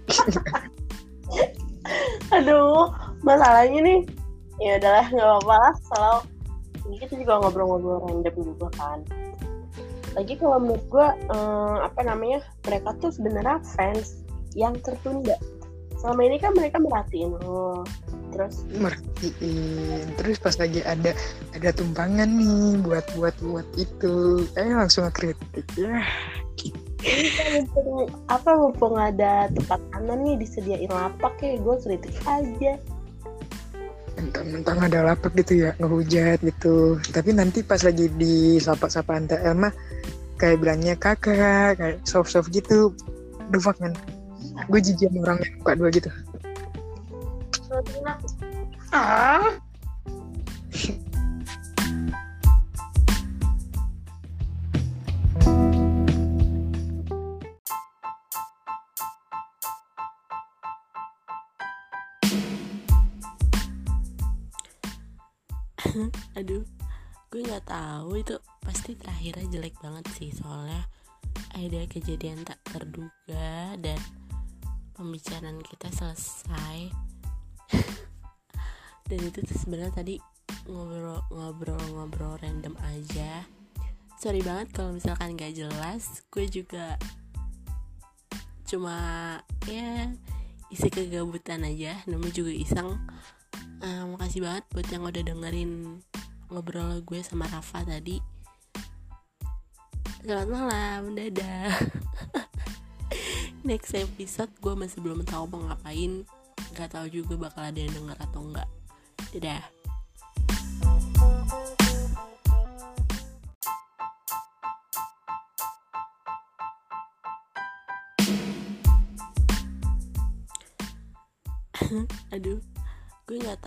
aduh 2.32 2.90
masalahnya 3.24 3.80
nih. 3.84 4.00
Ya 4.62 4.78
udahlah 4.78 5.06
nggak 5.10 5.26
apa-apa 5.26 5.54
lah. 5.58 5.74
Kalau 5.90 6.16
kita 6.94 7.14
juga 7.18 7.32
ngobrol-ngobrol 7.42 7.98
random 8.06 8.34
juga 8.54 8.68
kan. 8.78 8.98
Lagi 10.14 10.38
kalau 10.38 10.62
menurut 10.62 10.84
gue 10.88 11.06
eh, 11.34 11.76
apa 11.82 12.00
namanya 12.06 12.38
mereka 12.64 12.94
tuh 13.02 13.10
sebenarnya 13.10 13.58
fans 13.74 14.22
yang 14.54 14.78
tertunda. 14.78 15.34
Selama 15.98 16.20
ini 16.22 16.36
kan 16.38 16.52
mereka 16.54 16.78
merhatiin 16.78 17.34
lo. 17.34 17.82
Terus? 18.30 18.62
Merhatiin. 18.78 20.04
Terus 20.18 20.36
pas 20.38 20.54
lagi 20.58 20.86
ada 20.86 21.14
ada 21.54 21.70
tumpangan 21.74 22.30
nih 22.30 22.78
buat 22.86 23.06
buat 23.18 23.34
buat 23.42 23.66
itu 23.74 24.46
eh 24.54 24.70
langsung 24.70 25.06
ngekritik. 25.10 25.66
Ya 25.74 25.98
kan 25.98 26.93
mumpung 27.54 28.08
apa 28.32 28.50
mumpung 28.56 28.94
ada 28.96 29.48
tempat 29.52 29.80
kanan 29.92 30.24
nih 30.24 30.36
disediain 30.40 30.90
lapak 30.90 31.36
ya 31.40 31.56
gue 31.60 31.76
kritik 31.84 32.16
aja. 32.24 32.72
Mentang-mentang 34.14 34.78
ada 34.80 34.98
lapak 35.12 35.36
gitu 35.36 35.68
ya 35.68 35.70
ngehujat 35.78 36.40
gitu. 36.40 36.96
Tapi 37.12 37.30
nanti 37.36 37.60
pas 37.60 37.82
lagi 37.84 38.08
di 38.14 38.56
sapa-sapaan 38.56 39.28
TL 39.28 39.54
mah 39.58 39.74
kayak 40.40 40.64
bilangnya 40.64 40.94
kakak 40.96 41.76
kayak 41.76 42.00
soft-soft 42.08 42.48
gitu. 42.50 42.94
The 43.52 43.60
fuck 43.60 43.76
man. 43.82 43.92
Gue 44.70 44.80
jijik 44.80 45.10
sama 45.12 45.20
orang 45.28 45.38
yang 45.44 45.54
buka 45.60 45.72
dua 45.76 45.88
gitu. 45.92 46.10
Ah 48.94 49.58
nggak 67.44 67.68
tahu 67.68 68.24
itu 68.24 68.40
pasti 68.64 68.96
terakhirnya 68.96 69.46
jelek 69.52 69.76
banget 69.84 70.04
sih 70.16 70.32
soalnya 70.32 70.88
ada 71.54 71.80
kejadian 71.86 72.42
tak 72.42 72.58
terduga 72.66 73.76
dan 73.78 73.98
pembicaraan 74.94 75.58
kita 75.62 75.90
selesai. 75.90 76.90
Dan 79.10 79.20
itu 79.20 79.44
sebenarnya 79.52 79.92
tadi 79.92 80.16
ngobrol 80.64 81.20
ngobrol 81.28 81.82
ngobrol 81.92 82.34
random 82.40 82.74
aja. 82.80 83.44
Sorry 84.16 84.40
banget 84.40 84.72
kalau 84.72 84.96
misalkan 84.96 85.36
gak 85.36 85.52
jelas 85.52 86.24
gue 86.32 86.46
juga 86.48 86.96
cuma 88.64 88.96
ya 89.68 90.08
isi 90.72 90.88
kegabutan 90.88 91.66
aja 91.68 92.00
namanya 92.08 92.32
juga 92.32 92.52
iseng. 92.54 92.96
Eh, 93.84 94.04
makasih 94.08 94.40
banget 94.40 94.64
buat 94.72 94.88
yang 94.88 95.04
udah 95.04 95.22
dengerin 95.22 96.00
ngobrol 96.54 97.02
gue 97.02 97.18
sama 97.26 97.50
Rafa 97.50 97.82
tadi. 97.82 98.22
Selamat 100.22 100.48
malam 100.48 101.18
dadah. 101.18 101.74
Next 103.68 103.90
episode 103.98 104.54
gue 104.62 104.74
masih 104.78 105.02
belum 105.02 105.26
tahu 105.26 105.50
mau 105.50 105.66
ngapain. 105.66 106.22
Nggak 106.70 106.94
tahu 106.94 107.06
juga 107.10 107.50
bakal 107.50 107.74
ada 107.74 107.78
yang 107.82 107.90
denger 107.90 108.18
atau 108.22 108.40
enggak 108.46 108.70
dadah 109.34 109.83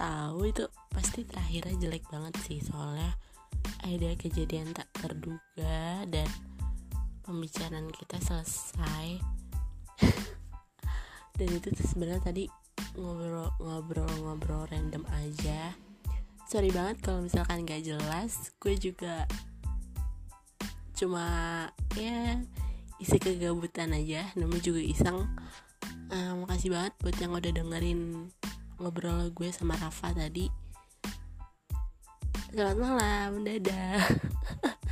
tahu 0.07 0.47
itu 0.47 0.63
pasti 0.87 1.27
terakhirnya 1.27 1.75
jelek 1.75 2.07
banget 2.07 2.33
sih. 2.47 2.63
Soalnya 2.63 3.11
ada 3.83 4.09
kejadian 4.15 4.71
tak 4.71 4.87
terduga 4.95 6.07
dan 6.07 6.27
pembicaraan 7.27 7.91
kita 7.91 8.15
selesai. 8.23 9.19
Dan 11.37 11.47
itu 11.53 11.69
sebenarnya 11.75 12.23
tadi 12.23 12.43
ngobrol 12.97 13.51
ngobrol 13.59 14.09
ngobrol 14.23 14.63
random 14.71 15.03
aja. 15.11 15.75
Sorry 16.47 16.71
banget 16.71 17.03
kalau 17.03 17.27
misalkan 17.27 17.67
gak 17.67 17.83
jelas. 17.83 18.55
Gue 18.63 18.79
juga 18.79 19.27
cuma 20.97 21.27
ya 21.99 22.41
isi 22.97 23.19
kegabutan 23.19 23.91
aja. 23.91 24.31
Namanya 24.39 24.63
juga 24.63 24.81
iseng. 24.81 25.27
Uh, 26.07 26.39
makasih 26.39 26.71
banget 26.71 26.95
buat 27.03 27.15
yang 27.19 27.35
udah 27.35 27.51
dengerin 27.51 28.31
ngobrol 28.77 29.33
gue 29.33 29.49
sama 29.49 29.73
Rafa 29.77 30.13
tadi. 30.13 30.45
Selamat 32.53 32.77
malam 32.77 33.41
dadah. 33.41 34.01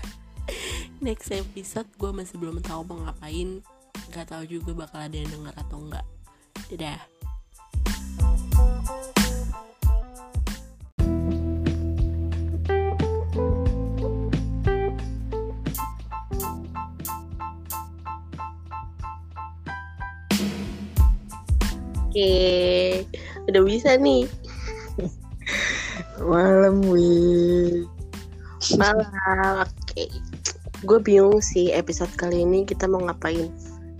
Next 1.05 1.29
episode 1.29 1.89
gue 1.97 2.11
masih 2.13 2.41
belum 2.41 2.61
tahu 2.65 2.81
mau 2.89 2.97
ngapain. 3.05 3.61
Gak 4.09 4.33
tahu 4.33 4.43
juga 4.49 4.85
bakal 4.85 5.05
ada 5.05 5.15
yang 5.17 5.29
denger 5.29 5.55
atau 5.57 5.77
enggak 5.81 6.05
dadah. 6.73 7.01
Oke, 22.15 23.03
udah 23.49 23.61
bisa 23.65 23.97
nih. 23.97 24.25
Malam, 26.21 26.81
Wi. 26.89 27.85
Malam, 28.79 29.65
oke. 29.65 30.05
Gue 30.85 30.99
bingung 31.01 31.41
sih 31.41 31.73
episode 31.73 32.11
kali 32.17 32.45
ini 32.45 32.65
kita 32.65 32.85
mau 32.85 33.01
ngapain. 33.03 33.49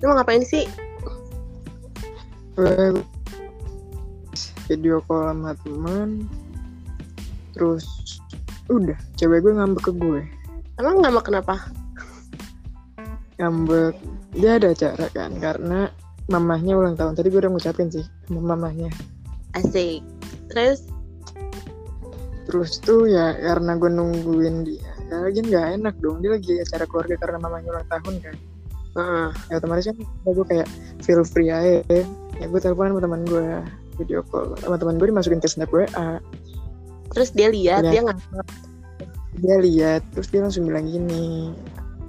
Lu 0.01 0.11
mau 0.11 0.17
ngapain 0.21 0.41
sih? 0.45 0.65
Gue 2.55 2.97
video 4.65 5.01
call 5.05 5.33
sama 5.33 5.53
teman. 5.61 6.25
Terus 7.53 7.85
udah, 8.67 8.97
cewek 9.15 9.45
gue 9.45 9.53
ngambek 9.53 9.87
ke 9.87 9.91
gue. 9.93 10.21
Emang 10.81 10.99
mau 10.99 11.23
kenapa? 11.23 11.71
Ngambek, 13.39 13.95
dia 14.35 14.59
ada 14.59 14.71
acara 14.75 15.07
kan, 15.11 15.31
karena 15.39 15.91
mamahnya 16.27 16.75
ulang 16.75 16.97
tahun. 16.99 17.15
Tadi 17.15 17.31
gue 17.31 17.39
udah 17.39 17.51
ngucapin 17.53 17.87
sih 17.87 18.03
sama 18.27 18.55
mamahnya. 18.55 18.91
Asik. 19.55 20.03
Terus 20.51 20.85
Terus 22.45 22.77
tuh 22.77 23.09
ya 23.09 23.33
karena 23.41 23.73
gue 23.75 23.89
nungguin 23.89 24.69
dia. 24.69 24.85
Ya 25.09 25.17
lagi 25.25 25.41
nggak 25.41 25.81
enak 25.81 25.95
dong, 26.01 26.21
dia 26.21 26.37
lagi 26.37 26.61
acara 26.61 26.85
keluarga 26.85 27.15
karena 27.17 27.37
mamahnya 27.41 27.69
ulang 27.73 27.89
tahun 27.89 28.15
kan. 28.21 28.35
Heeh. 28.95 29.27
Ya 29.49 29.53
otomatis 29.57 29.85
kan 29.89 29.97
gue 30.29 30.45
kayak 30.45 30.67
feel 31.01 31.25
free 31.25 31.49
aja. 31.49 31.81
Ya 32.37 32.45
gue 32.45 32.59
telepon 32.61 32.93
sama 32.93 33.01
teman 33.01 33.21
gue 33.25 33.47
video 33.97 34.21
call 34.27 34.53
sama 34.61 34.77
teman 34.77 34.99
gue 34.99 35.07
dimasukin 35.09 35.39
ke 35.41 35.47
snap 35.49 35.71
WA. 35.71 36.19
terus 37.15 37.31
dia 37.31 37.47
lihat 37.47 37.87
Iya. 37.87 37.91
dia 37.95 38.01
nggak 38.03 38.19
Dia 39.39 39.55
lihat 39.63 40.01
terus 40.11 40.27
dia 40.31 40.43
langsung 40.43 40.67
bilang 40.67 40.83
gini, 40.87 41.55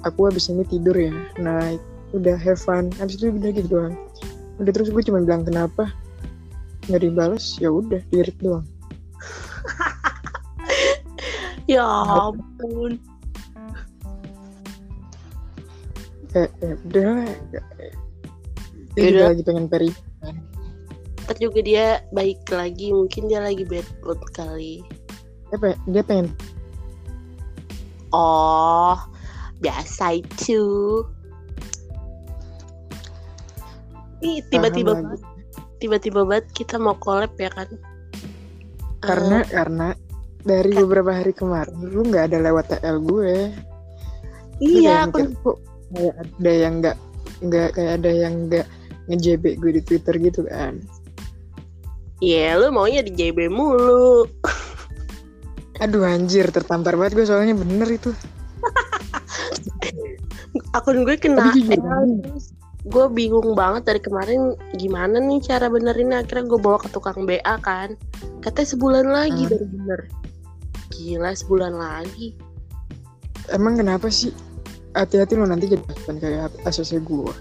aku 0.03 0.27
habis 0.27 0.51
ini 0.51 0.67
tidur 0.67 0.95
ya. 0.95 1.15
Nah 1.41 1.75
udah 2.13 2.37
have 2.37 2.59
fun. 2.59 2.91
Habis 3.01 3.19
itu 3.23 3.31
udah 3.33 3.51
gitu 3.55 3.69
doang. 3.71 3.95
Udah 4.61 4.73
terus 4.75 4.91
gue 4.93 5.03
cuma 5.07 5.23
bilang 5.25 5.47
kenapa 5.47 5.91
nggak 6.87 7.03
dibalas 7.03 7.59
ya 7.59 7.71
udah 7.71 8.01
dirit 8.15 8.37
doang. 8.39 8.67
ya 11.73 11.83
ampun. 12.07 12.99
Kayak 16.31 16.51
ya 16.63 16.75
udah 16.87 17.07
lah. 17.11 17.31
Dia 18.97 19.03
Yaudah. 19.03 19.11
juga 19.13 19.27
lagi 19.29 19.43
pengen 19.45 19.67
peri. 19.69 19.91
Ntar 21.27 21.37
juga 21.43 21.59
dia 21.59 21.87
baik 22.15 22.47
lagi, 22.55 22.95
mungkin 22.95 23.27
dia 23.27 23.43
lagi 23.43 23.67
bad 23.67 23.87
mood 24.07 24.21
kali. 24.31 24.81
Dia, 25.51 25.59
pe- 25.59 25.81
dia 25.91 26.03
pengen 26.07 26.31
Oh, 28.15 28.97
biasa 29.61 30.23
itu. 30.23 31.03
Ih, 34.25 34.41
tiba-tiba. 34.49 34.97
Tiba-tiba 35.79 36.25
banget 36.25 36.47
kita 36.53 36.81
mau 36.81 36.97
collab 36.97 37.33
ya 37.37 37.51
kan? 37.53 37.69
karena 39.05 39.45
Eh, 39.45 39.51
karena 39.53 39.89
dari 40.43 40.73
kan- 40.73 40.81
beberapa 40.87 41.11
hari 41.15 41.33
kemarin 41.37 41.77
lu 41.85 42.01
nggak 42.09 42.33
ada 42.33 42.39
lewat 42.43 42.65
TL 42.73 42.99
gue. 43.05 43.37
Iya, 44.57 45.05
kayak 45.11 45.13
aku 45.13 45.19
kok 45.45 45.59
kayak 45.93 46.15
ada 46.17 46.53
yang 46.53 46.75
nggak 46.81 46.97
nggak 47.45 47.69
kayak 47.77 47.93
ada 48.01 48.11
yang 48.11 48.35
nggak 48.49 48.67
ngejb 49.07 49.43
gue 49.61 49.71
di 49.77 49.83
Twitter 49.85 50.15
gitu 50.17 50.49
kan. 50.49 50.81
Iya, 52.25 52.57
lu 52.57 52.73
maunya 52.73 53.05
di 53.05 53.13
JB 53.13 53.53
mulu. 53.53 54.25
Aduh 55.85 56.09
anjir 56.09 56.49
tertampar 56.49 56.97
banget 56.97 57.21
gue 57.21 57.27
soalnya 57.29 57.53
bener 57.53 57.85
itu. 57.93 58.11
Akun 60.73 61.05
gue 61.05 61.17
kena 61.21 61.53
Tapi 61.53 61.61
jujur, 61.61 61.81
gue 62.87 63.07
bingung 63.11 63.59
banget 63.59 63.83
dari 63.83 63.99
kemarin 63.99 64.55
gimana 64.79 65.19
nih 65.19 65.43
cara 65.43 65.67
benerinnya. 65.67 66.23
Akhirnya 66.23 66.47
gue 66.47 66.61
bawa 66.63 66.79
ke 66.79 66.89
tukang 66.91 67.27
BA 67.27 67.55
kan. 67.59 67.99
Katanya 68.39 68.69
sebulan 68.71 69.07
lagi 69.11 69.43
Hmm. 69.43 69.51
baru 69.51 69.67
bener. 69.67 70.01
Gila 70.95 71.31
sebulan 71.35 71.75
lagi. 71.75 72.39
Emang 73.51 73.75
kenapa 73.75 74.07
sih? 74.07 74.31
Hati-hati 74.95 75.37
lo 75.37 75.45
nanti 75.45 75.69
jadi 75.69 75.83
kan 76.07 76.17
kayak 76.17 76.55
ACC 76.65 77.03
gue. 77.03 77.35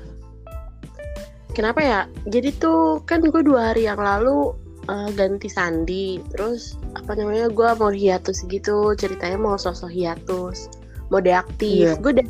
kenapa 1.56 1.80
ya? 1.80 2.02
Jadi 2.28 2.52
tuh 2.60 3.00
kan 3.08 3.24
gue 3.24 3.40
dua 3.40 3.72
hari 3.72 3.88
yang 3.88 3.96
lalu 3.96 4.52
eh, 4.86 5.10
ganti 5.16 5.48
sandi. 5.48 6.20
Terus 6.36 6.76
apa 6.94 7.16
namanya 7.16 7.48
gue 7.48 7.70
mau 7.80 7.90
hiatus 7.90 8.44
gitu. 8.46 8.92
Ceritanya 8.94 9.40
mau 9.40 9.56
sosok 9.56 9.88
hiatus. 9.88 10.68
Mau 11.14 11.24
deaktif. 11.24 11.96
Iya. 11.96 12.02
gue 12.02 12.12
udah 12.20 12.28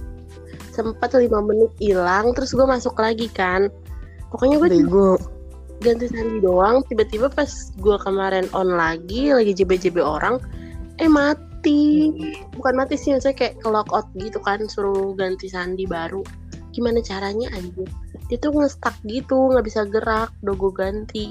sempat 0.75 1.15
lima 1.15 1.39
menit 1.39 1.71
hilang 1.79 2.35
terus 2.35 2.51
gue 2.51 2.67
masuk 2.67 2.99
lagi 2.99 3.31
kan. 3.31 3.71
Pokoknya 4.29 4.59
gue 4.59 5.15
ganti 5.79 6.07
sandi 6.11 6.39
doang 6.43 6.83
tiba-tiba 6.91 7.31
pas 7.31 7.47
gue 7.79 7.97
kemarin 8.03 8.47
on 8.51 8.75
lagi 8.75 9.31
lagi 9.31 9.55
jb-jb 9.55 10.03
orang 10.03 10.43
eh 10.99 11.07
mati. 11.07 12.11
Bukan 12.51 12.73
mati 12.75 12.99
sih 12.99 13.15
maksudnya 13.15 13.35
kayak 13.39 13.63
ke 13.63 13.67
lockout 13.71 14.07
gitu 14.19 14.37
kan 14.43 14.67
suruh 14.67 15.15
ganti 15.15 15.47
sandi 15.47 15.87
baru. 15.87 16.19
Gimana 16.75 16.99
caranya 16.99 17.47
anjir? 17.55 17.87
Dia 18.27 18.35
tuh 18.35 18.51
nge-stuck 18.51 18.99
gitu 19.07 19.55
nggak 19.55 19.63
bisa 19.63 19.87
gerak 19.87 20.35
udah 20.43 20.55
gue 20.59 20.71
ganti. 20.75 21.25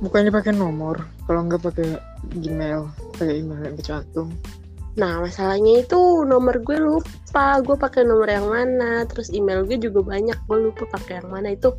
Bukannya 0.00 0.32
pakai 0.32 0.56
nomor, 0.56 1.04
kalau 1.28 1.44
nggak 1.44 1.60
pakai 1.60 2.00
Gmail, 2.40 2.88
pakai 3.20 3.44
email 3.44 3.60
yang 3.68 3.76
kecantum. 3.76 4.32
Nah 4.98 5.22
masalahnya 5.22 5.86
itu 5.86 6.26
nomor 6.26 6.58
gue 6.62 6.78
lupa. 6.78 7.62
Gue 7.62 7.76
pakai 7.78 8.02
nomor 8.02 8.26
yang 8.26 8.46
mana. 8.50 9.06
Terus 9.06 9.30
email 9.30 9.62
gue 9.66 9.78
juga 9.78 10.02
banyak. 10.02 10.38
Gue 10.50 10.70
lupa 10.70 10.86
pakai 10.90 11.22
yang 11.22 11.30
mana. 11.30 11.54
Itu 11.54 11.76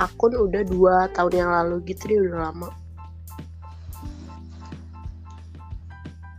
akun 0.00 0.32
udah 0.34 0.62
dua 0.64 0.96
tahun 1.12 1.32
yang 1.44 1.50
lalu 1.52 1.76
gitu. 1.92 2.02
Dia 2.08 2.18
udah 2.28 2.38
lama. 2.50 2.68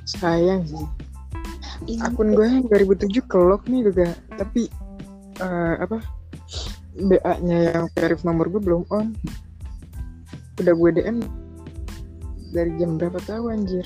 Sayang 0.05 0.65
sih. 0.65 0.87
Ih, 1.91 1.99
akun 2.01 2.33
gue 2.33 2.47
yang 2.47 2.65
2007 2.71 3.25
kelok 3.29 3.67
nih 3.69 3.81
juga. 3.85 4.07
Tapi 4.37 4.69
eh, 5.41 5.75
apa? 5.77 5.99
BA-nya 6.95 7.75
yang 7.75 7.85
verif 7.91 8.23
nomor 8.23 8.47
gue 8.49 8.61
belum 8.63 8.87
on. 8.89 9.13
Udah 10.57 10.73
gue 10.73 10.89
DM 10.95 11.19
dari 12.55 12.71
jam 12.79 12.95
berapa 12.95 13.19
tahu 13.27 13.51
anjir 13.51 13.83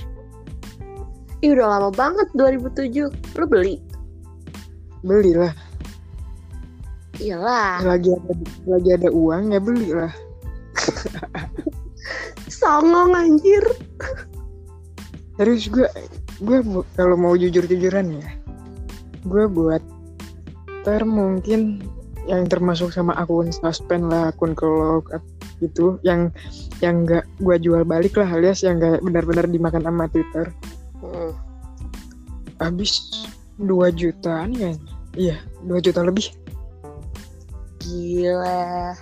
Ih 1.39 1.55
udah 1.55 1.67
lama 1.79 1.89
banget 1.95 2.27
2007 2.35 3.09
Lu 3.39 3.45
beli? 3.47 3.79
belilah. 4.99 5.55
Iyalah. 7.19 7.79
Lagi 7.87 8.11
ada 8.11 8.33
lagi 8.67 8.89
ada 8.95 9.09
uang 9.11 9.55
ya 9.55 9.59
beli 9.63 9.95
lah 9.95 10.11
Songong 12.59 13.15
anjir. 13.15 13.63
Terus 15.39 15.71
gue 15.71 15.87
gue 16.39 16.59
kalau 16.95 17.15
mau 17.19 17.35
jujur 17.35 17.63
jujuran 17.67 18.19
ya 18.19 18.27
gue 19.27 19.45
buat 19.51 19.83
ter 20.87 21.03
mungkin 21.03 21.83
yang 22.23 22.47
termasuk 22.47 22.95
sama 22.95 23.11
akun 23.19 23.51
suspend 23.51 24.07
lah 24.07 24.31
akun 24.31 24.55
kelok 24.55 25.11
gitu 25.59 25.99
yang 26.07 26.31
yang 26.79 27.03
nggak 27.03 27.27
gue 27.43 27.55
jual 27.59 27.83
balik 27.83 28.15
lah 28.15 28.31
alias 28.31 28.63
yang 28.63 28.79
nggak 28.79 29.03
benar-benar 29.03 29.43
dimakan 29.51 29.83
sama 29.83 30.07
Twitter 30.07 30.47
Hmm. 31.00 31.32
habis 32.60 33.24
2 33.56 33.91
jutaan 33.95 34.52
kan 34.56 34.76
iya 35.16 35.39
2 35.64 35.80
juta 35.84 36.04
lebih. 36.04 36.32
Gila. 37.80 38.95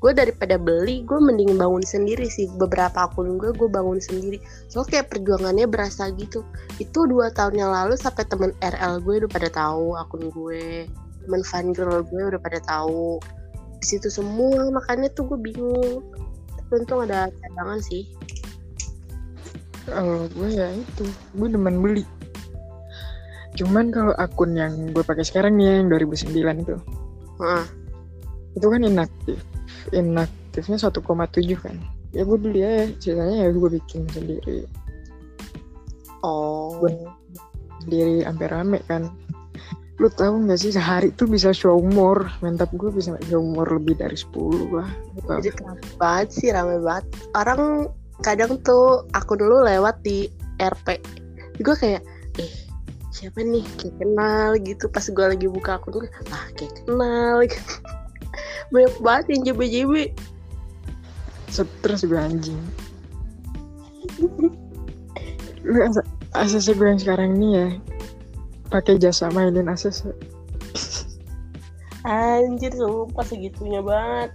Gue 0.00 0.16
daripada 0.16 0.56
beli 0.56 1.04
Gue 1.04 1.20
mending 1.20 1.60
bangun 1.60 1.84
sendiri 1.84 2.24
sih. 2.28 2.48
Beberapa 2.56 3.08
akun 3.08 3.36
gue 3.36 3.52
Gue 3.52 3.68
bangun 3.68 4.00
sendiri. 4.00 4.40
Soalnya 4.68 4.96
kayak 4.96 5.06
perjuangannya 5.12 5.66
berasa 5.68 6.08
gitu. 6.16 6.44
Itu 6.80 7.04
dua 7.08 7.32
tahun 7.32 7.60
yang 7.60 7.70
lalu 7.72 8.00
Sampai 8.00 8.24
temen 8.28 8.56
RL 8.64 9.00
gue 9.04 9.24
udah 9.24 9.30
pada 9.32 9.48
tahu 9.52 9.96
Akun 10.00 10.32
gue. 10.32 10.88
Temen 11.24 11.42
fan 11.44 11.76
girl 11.76 12.00
gue 12.04 12.22
udah 12.32 12.40
pada 12.40 12.60
tahu. 12.64 13.20
Di 13.80 13.86
situ 13.96 14.08
semua 14.08 14.68
makanya 14.72 15.12
tuh 15.12 15.28
gue 15.28 15.38
bingung. 15.40 16.04
Tapi 16.56 16.70
untung 16.80 17.04
ada 17.04 17.28
cadangan 17.28 17.80
sih 17.84 18.08
kalau 19.88 20.28
gue 20.32 20.48
ya 20.52 20.68
itu 20.74 21.04
gue 21.36 21.48
demen 21.48 21.80
beli. 21.80 22.04
Cuman 23.58 23.90
kalau 23.90 24.14
akun 24.16 24.54
yang 24.54 24.94
gue 24.94 25.02
pakai 25.02 25.26
sekarang 25.26 25.58
nih 25.58 25.82
yang 25.82 25.90
2009 25.92 26.64
itu. 26.64 26.76
Heeh. 27.40 27.66
itu 28.50 28.66
kan 28.66 28.82
inaktif. 28.82 29.38
Inaktifnya 29.94 30.76
1,7 30.76 30.98
kan. 31.62 31.76
Ya 32.10 32.26
gue 32.26 32.38
beli 32.38 32.60
aja 32.66 32.90
sisanya 32.98 33.46
ya 33.46 33.48
gue 33.54 33.70
bikin 33.78 34.02
sendiri. 34.10 34.66
Oh. 36.26 36.74
Sendiri 37.80 38.26
sampai 38.26 38.46
rame 38.50 38.78
kan. 38.90 39.08
Lu 40.00 40.08
tahu 40.08 40.48
nggak 40.48 40.58
sih 40.58 40.72
sehari 40.74 41.14
tuh 41.14 41.30
bisa 41.30 41.54
show 41.54 41.78
more. 41.78 42.26
Mantap 42.42 42.72
gue 42.74 42.90
bisa 42.90 43.14
show 43.30 43.44
more 43.44 43.70
lebih 43.70 44.00
dari 44.00 44.18
10 44.18 44.74
lah. 44.74 44.90
Jadi 45.38 45.50
keren 45.54 45.78
banget 46.00 46.28
sih 46.34 46.48
rame 46.50 46.82
banget? 46.82 47.04
Orang 47.38 47.92
kadang 48.20 48.60
tuh 48.62 49.08
akun 49.16 49.40
lu 49.40 49.64
lewat 49.64 50.00
di 50.04 50.28
RP 50.60 51.00
gue 51.60 51.76
kayak 51.76 52.02
eh 52.40 52.52
siapa 53.10 53.42
nih? 53.42 53.66
Kayak 53.76 53.94
kenal 54.00 54.48
gitu. 54.64 54.84
Pas 54.88 55.04
gue 55.04 55.26
lagi 55.36 55.46
buka 55.50 55.76
akun 55.76 56.00
gue 56.00 56.10
ah 56.32 56.46
kayak 56.56 56.72
kenal 56.84 57.42
banyak 58.72 58.94
banget 59.02 59.24
yang 59.34 59.40
JB-JB 59.50 59.92
stres 61.50 62.06
gue 62.06 62.16
anjing. 62.16 62.60
Lu 65.66 65.78
ACC 66.32 66.66
gue 66.78 66.86
yang 66.86 67.00
sekarang 67.02 67.36
ini 67.36 67.48
ya 67.58 67.68
pakai 68.70 69.02
jasa 69.02 69.26
mainin 69.34 69.66
ACC 69.66 70.14
anjir 72.06 72.72
sumpah 72.72 73.26
segitunya 73.28 73.84
banget 73.84 74.30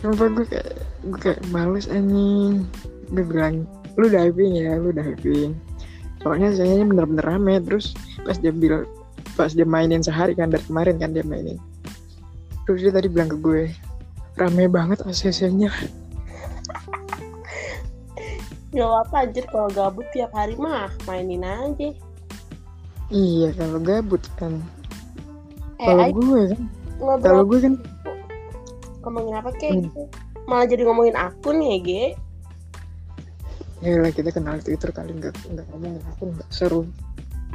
Sumpah 0.00 0.32
gue 0.32 0.46
kayak 0.48 0.80
gue 1.04 1.20
kayak 1.20 1.40
males 1.52 1.84
anjing. 1.92 2.64
Gue 3.12 3.24
bilang 3.24 3.68
lu 4.00 4.08
diving 4.08 4.56
ya 4.56 4.80
lu 4.80 4.96
diving. 4.96 5.52
Soalnya 6.24 6.56
sayanya 6.56 6.88
bener-bener 6.88 7.24
rame 7.24 7.60
terus 7.60 7.92
pas 8.24 8.36
dia 8.40 8.52
bilang 8.52 8.88
pas 9.36 9.52
dia 9.52 9.68
mainin 9.68 10.00
sehari 10.00 10.32
kan 10.32 10.48
dari 10.48 10.64
kemarin 10.64 10.96
kan 10.96 11.12
dia 11.12 11.24
mainin. 11.24 11.60
Terus 12.64 12.80
dia 12.88 12.92
tadi 12.96 13.12
bilang 13.12 13.28
ke 13.28 13.36
gue 13.40 13.68
rame 14.40 14.64
banget 14.72 15.04
ACC-nya 15.04 15.68
Gak 18.70 18.86
apa 18.86 19.26
anjir 19.26 19.44
kalau 19.50 19.66
gabut 19.74 20.06
tiap 20.14 20.30
hari 20.30 20.54
mah 20.54 20.88
mainin 21.04 21.42
aja. 21.42 21.90
Iya 23.10 23.50
kalau 23.58 23.82
gabut 23.82 24.22
kan. 24.38 24.62
Eh 25.82 25.90
kalau 25.90 26.08
gue 26.14 26.42
kan 26.54 26.62
kalau 27.20 27.42
gue 27.44 27.58
kan 27.58 27.74
ngomongin 29.02 29.34
apa 29.36 29.50
kayak 29.56 29.76
Hmm. 29.86 30.08
malah 30.48 30.66
jadi 30.66 30.82
ngomongin 30.84 31.16
akun 31.16 31.60
ya 31.60 31.76
Ge 31.80 32.04
ya 33.80 33.96
lah 33.96 34.12
kita 34.12 34.28
kenal 34.28 34.60
Twitter 34.60 34.92
kali 34.92 35.16
nggak 35.16 35.32
nggak 35.48 35.66
ngomongin 35.72 36.02
aku 36.12 36.32
nggak 36.32 36.48
seru 36.52 36.84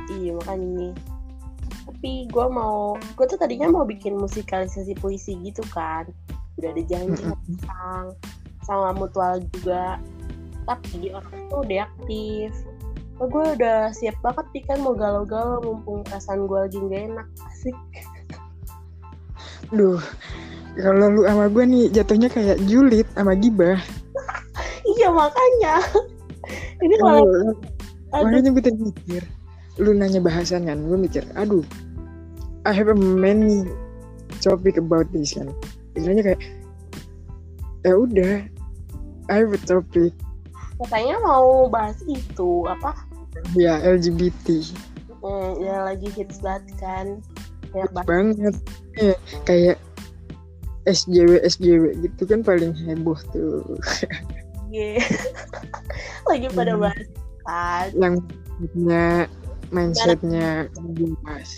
Iya 0.05 0.37
makanya 0.37 0.67
nih. 0.69 0.93
Tapi 1.89 2.11
gue 2.29 2.45
mau, 2.45 2.93
gue 2.93 3.25
tuh 3.25 3.41
tadinya 3.41 3.73
mau 3.73 3.89
bikin 3.89 4.13
musikalisasi 4.21 4.93
puisi 5.01 5.33
gitu 5.41 5.65
kan. 5.73 6.05
Udah 6.61 6.69
ada 6.69 6.83
janji 6.85 7.25
Mm-mm. 7.25 7.57
sama 7.65 8.13
sama 8.65 8.89
mutual 8.93 9.41
juga. 9.49 9.97
Tapi 10.69 11.09
orang 11.09 11.41
tuh 11.49 11.65
deaktif. 11.65 12.53
Oh, 13.17 13.25
gue 13.25 13.57
udah 13.57 13.89
siap 13.97 14.13
banget 14.21 14.45
nih 14.53 14.63
kan 14.69 14.77
mau 14.85 14.93
galau-galau 14.93 15.57
mumpung 15.65 16.05
perasaan 16.05 16.45
gue 16.45 16.59
lagi 16.69 16.77
gak 16.85 17.01
enak. 17.09 17.27
Asik. 17.49 17.77
duh 19.73 19.97
kalau 20.75 21.07
lu 21.11 21.21
sama 21.23 21.45
gue 21.47 21.63
nih 21.63 21.83
jatuhnya 21.91 22.27
kayak 22.27 22.57
julid 22.67 23.07
sama 23.15 23.33
gibah 23.35 23.79
Iya 24.85 25.09
makanya. 25.11 25.75
Ini 26.79 26.95
kalau 27.01 27.25
makanya 28.13 28.49
gue 28.53 28.63
tadi 28.63 28.79
mikir 28.79 29.23
lu 29.75 29.91
nanya 29.91 30.23
bahasan 30.23 30.69
kan 30.69 30.87
gue 30.87 30.95
mikir 30.95 31.25
aduh 31.35 31.65
I 32.63 32.71
have 32.71 32.87
a 32.87 32.95
many 32.95 33.67
topic 34.39 34.79
about 34.79 35.11
this 35.11 35.35
kan 35.35 35.51
istilahnya 35.97 36.23
kayak 36.31 36.41
ya 37.83 37.93
udah 37.97 38.35
I 39.27 39.35
have 39.43 39.51
a 39.51 39.59
topic 39.59 40.15
katanya 40.79 41.19
mau 41.23 41.67
bahas 41.67 41.99
itu 42.07 42.67
apa? 42.67 42.91
ya 43.55 43.79
LGBT 43.83 44.63
Hmm, 45.25 45.57
ya 45.57 45.81
lagi 45.81 46.05
hits 46.13 46.37
banget 46.37 46.69
kan. 46.77 47.17
Banyak 47.73 47.91
banget. 47.97 48.05
banget 48.05 48.55
ya, 48.93 49.15
kayak 49.49 49.77
SJW 50.85 51.41
SJW 51.43 51.83
gitu 52.01 52.23
kan 52.25 52.41
paling 52.41 52.73
heboh 52.73 53.17
tuh 53.31 53.61
Iya. 54.69 55.01
lagi 56.25 56.47
pada 56.51 56.73
Hmm. 56.73 56.81
bahas 56.83 57.07
kan. 57.45 57.87
yang 57.95 58.15
punya 58.59 59.05
mindsetnya 59.69 60.49
jelas 60.93 61.51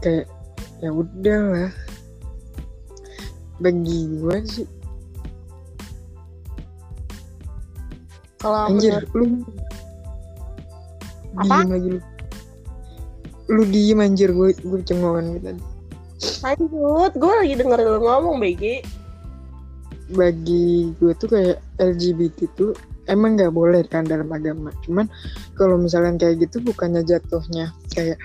kayak 0.00 0.24
ya 0.80 0.90
udahlah 0.90 1.70
bagi 3.58 4.08
gue 4.16 4.36
sih 4.48 4.68
Kalau 8.40 8.72
anjir 8.72 8.96
menurut 9.12 9.12
lu 9.12 9.24
Apa? 11.36 11.56
diem 11.60 11.68
lagi 11.68 11.88
lu 11.92 12.00
lu 13.50 13.62
diem 13.68 14.00
anjir 14.00 14.30
gue 14.32 14.56
gue 14.56 14.80
cengongan 14.82 15.36
gitu 15.36 15.44
tadi 15.46 15.62
lanjut, 16.42 17.12
gue 17.16 17.32
lagi 17.44 17.54
denger 17.56 17.78
lu 17.84 18.00
ngomong 18.02 18.36
BG. 18.40 18.84
bagi 20.10 20.90
gue 20.98 21.14
tuh 21.14 21.30
kayak 21.30 21.62
LGBT 21.78 22.50
tuh 22.58 22.74
emang 23.06 23.38
nggak 23.38 23.54
boleh 23.54 23.86
kan 23.86 24.06
dalam 24.06 24.26
agama. 24.30 24.74
Cuman 24.82 25.06
kalau 25.54 25.78
misalnya 25.78 26.18
kayak 26.18 26.50
gitu 26.50 26.58
bukannya 26.66 27.06
jatuhnya 27.06 27.70
kayak 27.94 28.18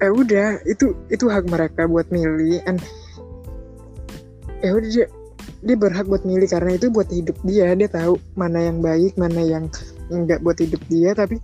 eh 0.00 0.12
udah 0.12 0.60
itu 0.64 0.96
itu 1.12 1.24
hak 1.28 1.48
mereka 1.48 1.84
buat 1.84 2.08
milih 2.12 2.60
and 2.64 2.80
eh 4.60 4.72
udah 4.72 4.88
dia, 4.92 5.06
dia 5.64 5.76
berhak 5.76 6.08
buat 6.08 6.24
milih 6.24 6.48
karena 6.48 6.76
itu 6.76 6.92
buat 6.92 7.08
hidup 7.08 7.36
dia. 7.48 7.72
Dia 7.72 7.88
tahu 7.88 8.20
mana 8.36 8.68
yang 8.68 8.84
baik 8.84 9.16
mana 9.16 9.40
yang 9.40 9.64
enggak 10.12 10.44
buat 10.44 10.60
hidup 10.60 10.80
dia. 10.88 11.16
Tapi 11.16 11.40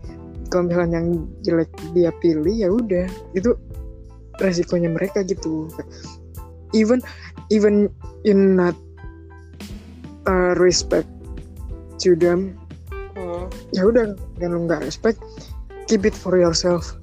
kalau 0.52 0.68
misalnya 0.68 1.00
yang 1.00 1.08
jelek 1.44 1.70
dia 1.92 2.12
pilih 2.20 2.52
ya 2.52 2.68
udah. 2.72 3.08
Itu 3.32 3.56
resikonya 4.38 4.90
mereka 4.92 5.22
gitu 5.24 5.70
even 6.74 7.00
even 7.48 7.88
in 8.26 8.54
not 8.58 8.76
uh, 10.26 10.52
respect 10.58 11.08
to 12.00 12.12
them 12.14 12.54
Hmm. 13.16 13.48
ya 13.72 13.88
udah 13.88 14.12
kan 14.36 14.52
lu 14.52 14.68
nggak 14.68 14.84
respect 14.84 15.16
keep 15.88 16.04
it 16.04 16.12
for 16.12 16.36
yourself 16.36 17.00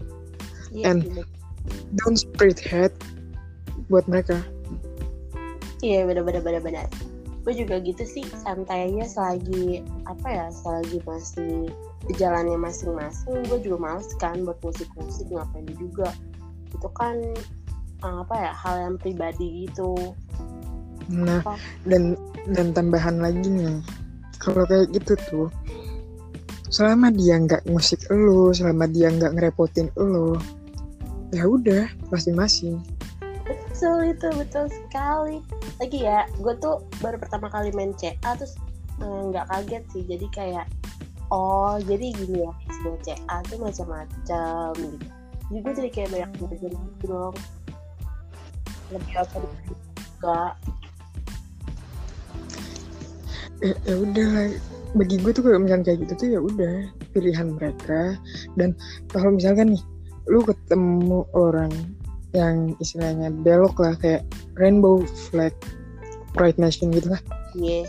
Iya, 0.69 0.93
And- 0.93 1.05
sih, 1.09 1.25
don't 1.97 2.17
spread 2.21 2.61
hate 2.61 2.93
buat 3.89 4.05
mereka 4.05 4.37
iya 5.81 6.05
benar-benar 6.07 6.45
benar-benar. 6.45 6.87
Gue 7.43 7.53
juga 7.59 7.75
gitu 7.83 8.07
sih, 8.07 8.23
santai 8.39 8.87
aja 8.87 9.03
selagi 9.19 9.83
apa 10.07 10.27
ya, 10.31 10.47
selagi 10.47 11.03
masih 11.03 11.67
jalannya 12.15 12.55
masing-masing. 12.55 13.43
Gue 13.51 13.59
juga 13.59 13.77
males 13.83 14.07
kan 14.15 14.47
buat 14.47 14.55
musik-musik 14.63 15.27
ngapain 15.27 15.67
juga. 15.75 16.15
Itu 16.73 16.89
kan 16.93 17.15
eh, 18.03 18.15
apa 18.23 18.35
ya, 18.35 18.51
hal 18.51 18.75
yang 18.89 18.95
pribadi 18.99 19.67
gitu. 19.67 20.13
nah 21.11 21.43
Apa? 21.43 21.59
dan 21.83 22.15
dan 22.47 22.71
tambahan 22.71 23.19
lagi 23.19 23.43
nih 23.43 23.83
kalau 24.39 24.63
kayak 24.67 24.87
gitu 24.95 25.19
tuh 25.27 25.47
selama 26.71 27.11
dia 27.11 27.39
nggak 27.39 27.63
musik 27.67 28.03
lo 28.07 28.55
selama 28.55 28.87
dia 28.87 29.11
nggak 29.11 29.35
ngerepotin 29.35 29.91
lo 29.99 30.39
ya 31.35 31.43
udah 31.43 31.91
masing-masing 32.07 32.79
Betul 33.43 34.15
itu 34.15 34.27
betul 34.39 34.71
sekali. 34.71 35.43
Lagi 35.75 35.99
ya, 36.07 36.23
gue 36.39 36.55
tuh 36.63 36.87
baru 37.03 37.19
pertama 37.19 37.51
kali 37.51 37.75
main 37.75 37.91
CA 37.99 38.39
terus 38.39 38.55
eh, 39.03 39.21
nggak 39.27 39.51
kaget 39.51 39.83
sih. 39.91 40.03
Jadi 40.07 40.25
kayak 40.31 40.71
oh 41.27 41.75
jadi 41.83 42.15
gini 42.15 42.47
ya 42.47 42.53
main 42.87 42.95
CA 43.03 43.43
tuh 43.43 43.59
macam-macam 43.59 44.71
gitu. 44.79 45.07
Jadi 45.51 45.59
gue 45.59 45.73
jadi 45.75 45.89
kayak 45.91 46.09
banyak 46.11 46.31
belajar 46.39 46.71
gitu 46.71 47.05
dong. 47.07 47.35
Lebih 48.91 49.13
apa 49.17 49.35
juga. 49.41 50.39
ya, 53.63 53.73
ya 53.87 53.95
udah 53.95 54.31
bagi 54.93 55.15
gue 55.19 55.31
tuh 55.33 55.43
kalau 55.43 55.59
misalnya 55.63 55.85
kayak 55.89 55.99
gitu 56.05 56.13
tuh 56.19 56.27
ya 56.35 56.39
udah 56.43 56.75
pilihan 57.15 57.47
mereka 57.57 58.19
dan 58.59 58.75
kalau 59.09 59.33
misalkan 59.33 59.73
nih 59.73 59.83
lu 60.29 60.43
ketemu 60.45 61.25
orang 61.33 61.71
yang 62.35 62.77
istilahnya 62.77 63.33
belok 63.33 63.77
lah 63.81 63.97
kayak 63.97 64.23
rainbow 64.57 65.01
flag 65.29 65.53
pride 66.37 66.57
nation 66.61 66.93
gitu 66.93 67.09
lah 67.09 67.21
Iya. 67.57 67.85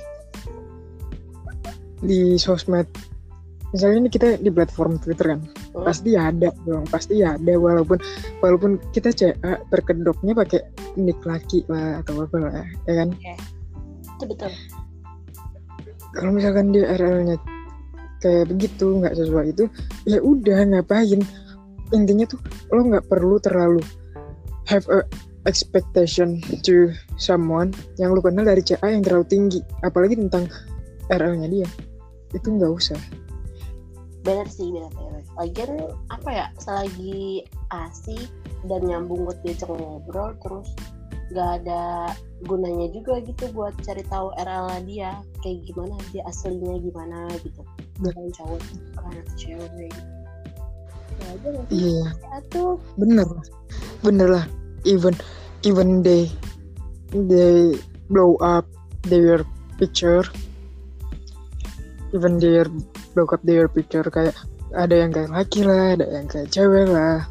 di 2.04 2.36
sosmed 2.36 2.88
misalnya 3.74 4.06
ini 4.06 4.10
kita 4.14 4.38
di 4.38 4.54
platform 4.54 5.02
Twitter 5.02 5.34
kan 5.34 5.42
Hmm. 5.74 5.82
pasti 5.82 6.14
ada 6.14 6.54
dong 6.62 6.86
pasti 6.86 7.18
ada. 7.26 7.58
Walaupun 7.58 7.98
walaupun 8.38 8.78
kita 8.94 9.10
CA 9.10 9.58
terkedoknya 9.74 10.38
pakai 10.38 10.62
nick 10.94 11.18
laki 11.26 11.66
lah 11.66 11.98
atau 11.98 12.22
apa 12.22 12.36
lah 12.38 12.62
ya 12.86 12.94
kan? 13.02 13.10
Itu 14.14 14.24
betul. 14.30 14.54
kalau 16.14 16.30
misalkan 16.30 16.70
dia 16.70 16.94
RL-nya 16.94 17.42
kayak 18.22 18.46
begitu 18.54 19.02
nggak 19.02 19.18
sesuai 19.18 19.50
itu 19.50 19.66
ya 20.06 20.22
udah 20.22 20.62
ngapain? 20.70 21.18
Intinya 21.90 22.30
tuh 22.30 22.38
lo 22.70 22.86
nggak 22.86 23.10
perlu 23.10 23.42
terlalu 23.42 23.82
have 24.70 24.86
a 24.94 25.02
expectation 25.50 26.38
to 26.62 26.94
someone 27.18 27.74
yang 27.98 28.14
lo 28.14 28.22
kenal 28.22 28.46
dari 28.46 28.62
CA 28.62 28.86
yang 28.86 29.02
terlalu 29.02 29.26
tinggi. 29.26 29.60
Apalagi 29.82 30.14
tentang 30.14 30.46
RL-nya 31.10 31.50
dia. 31.50 31.68
Itu 32.30 32.54
nggak 32.54 32.70
usah 32.70 33.23
bener 34.24 34.48
sih 34.48 34.72
bener 34.72 34.90
bener. 34.96 35.22
Lagian 35.36 35.72
apa 36.08 36.28
ya 36.32 36.46
selagi 36.56 37.44
asik 37.70 38.32
dan 38.64 38.80
nyambung 38.88 39.28
buat 39.28 39.38
diajak 39.44 39.68
ngobrol 39.68 40.32
terus 40.40 40.72
nggak 41.32 41.64
ada 41.64 42.12
gunanya 42.44 42.88
juga 42.92 43.20
gitu 43.24 43.48
buat 43.56 43.72
cari 43.80 44.04
tahu 44.08 44.32
RL 44.36 44.68
dia 44.84 45.20
kayak 45.40 45.64
gimana 45.68 45.94
dia 46.10 46.24
aslinya 46.24 46.80
gimana 46.80 47.28
gitu. 47.44 47.60
Bukan 48.00 48.24
cowok 48.32 48.60
bukan 48.96 49.14
cewek. 49.36 49.70
Gitu 49.70 49.84
ya 49.92 50.04
aja 51.34 51.48
iya. 51.70 52.06
Tuh 52.50 52.80
bener 52.96 53.28
bener 54.00 54.28
lah. 54.40 54.44
Even 54.84 55.14
even 55.64 56.04
they 56.04 56.28
they 57.12 57.76
blow 58.08 58.36
up 58.40 58.66
their 59.06 59.44
picture. 59.76 60.24
Even 62.14 62.38
their 62.38 62.70
blow 63.14 63.24
up 63.30 63.42
their 63.46 63.70
picture 63.70 64.04
kayak 64.10 64.34
ada 64.74 65.06
yang 65.06 65.14
kayak 65.14 65.30
laki 65.30 65.62
lah 65.62 65.94
ada 65.94 66.06
yang 66.10 66.26
kayak 66.26 66.50
cewek 66.50 66.90
lah 66.90 67.24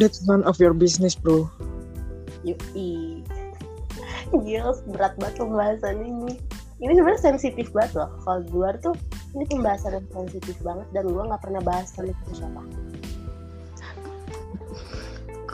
that's 0.00 0.24
none 0.24 0.42
of 0.48 0.56
your 0.58 0.72
business 0.72 1.14
bro 1.14 1.44
Yui. 2.46 3.26
Gila 4.30 4.70
berat 4.94 5.18
banget 5.18 5.34
pembahasan 5.42 5.98
ini. 5.98 6.38
Ini 6.78 6.94
sebenarnya 6.94 7.18
sensitif 7.18 7.74
banget 7.74 7.98
loh. 7.98 8.10
Kalau 8.22 8.38
di 8.46 8.50
luar 8.54 8.78
tuh 8.78 8.94
ini 9.36 9.44
pembahasan 9.50 10.00
yang 10.00 10.06
sensitif 10.14 10.56
banget 10.64 10.86
dan 10.96 11.04
gue 11.10 11.22
nggak 11.22 11.42
pernah 11.44 11.60
bahas 11.60 11.92
sama 11.92 12.14
siapa. 12.32 12.62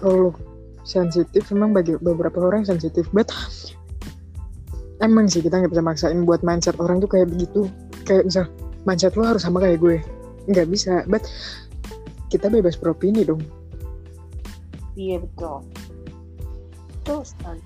kalau 0.02 0.34
sensitif 0.82 1.46
memang 1.54 1.70
bagi 1.74 1.94
beberapa 1.98 2.42
orang 2.42 2.66
sensitif 2.66 3.06
but 3.14 3.30
emang 4.98 5.30
sih 5.30 5.38
kita 5.38 5.62
nggak 5.62 5.70
bisa 5.70 5.82
maksain 5.82 6.26
buat 6.26 6.42
mindset 6.42 6.74
orang 6.82 6.98
tuh 6.98 7.06
kayak 7.06 7.30
begitu 7.30 7.70
kayak 8.02 8.26
misal 8.26 8.50
mindset 8.84 9.14
lo 9.14 9.26
harus 9.26 9.42
sama 9.44 9.62
kayak 9.62 9.78
gue 9.78 9.96
nggak 10.50 10.66
bisa 10.68 11.06
but 11.06 11.22
kita 12.32 12.50
bebas 12.50 12.74
beropini 12.74 13.22
dong 13.22 13.42
Iya 14.92 15.24
betul. 15.24 15.64
Betul 17.00 17.20
sekali. 17.24 17.64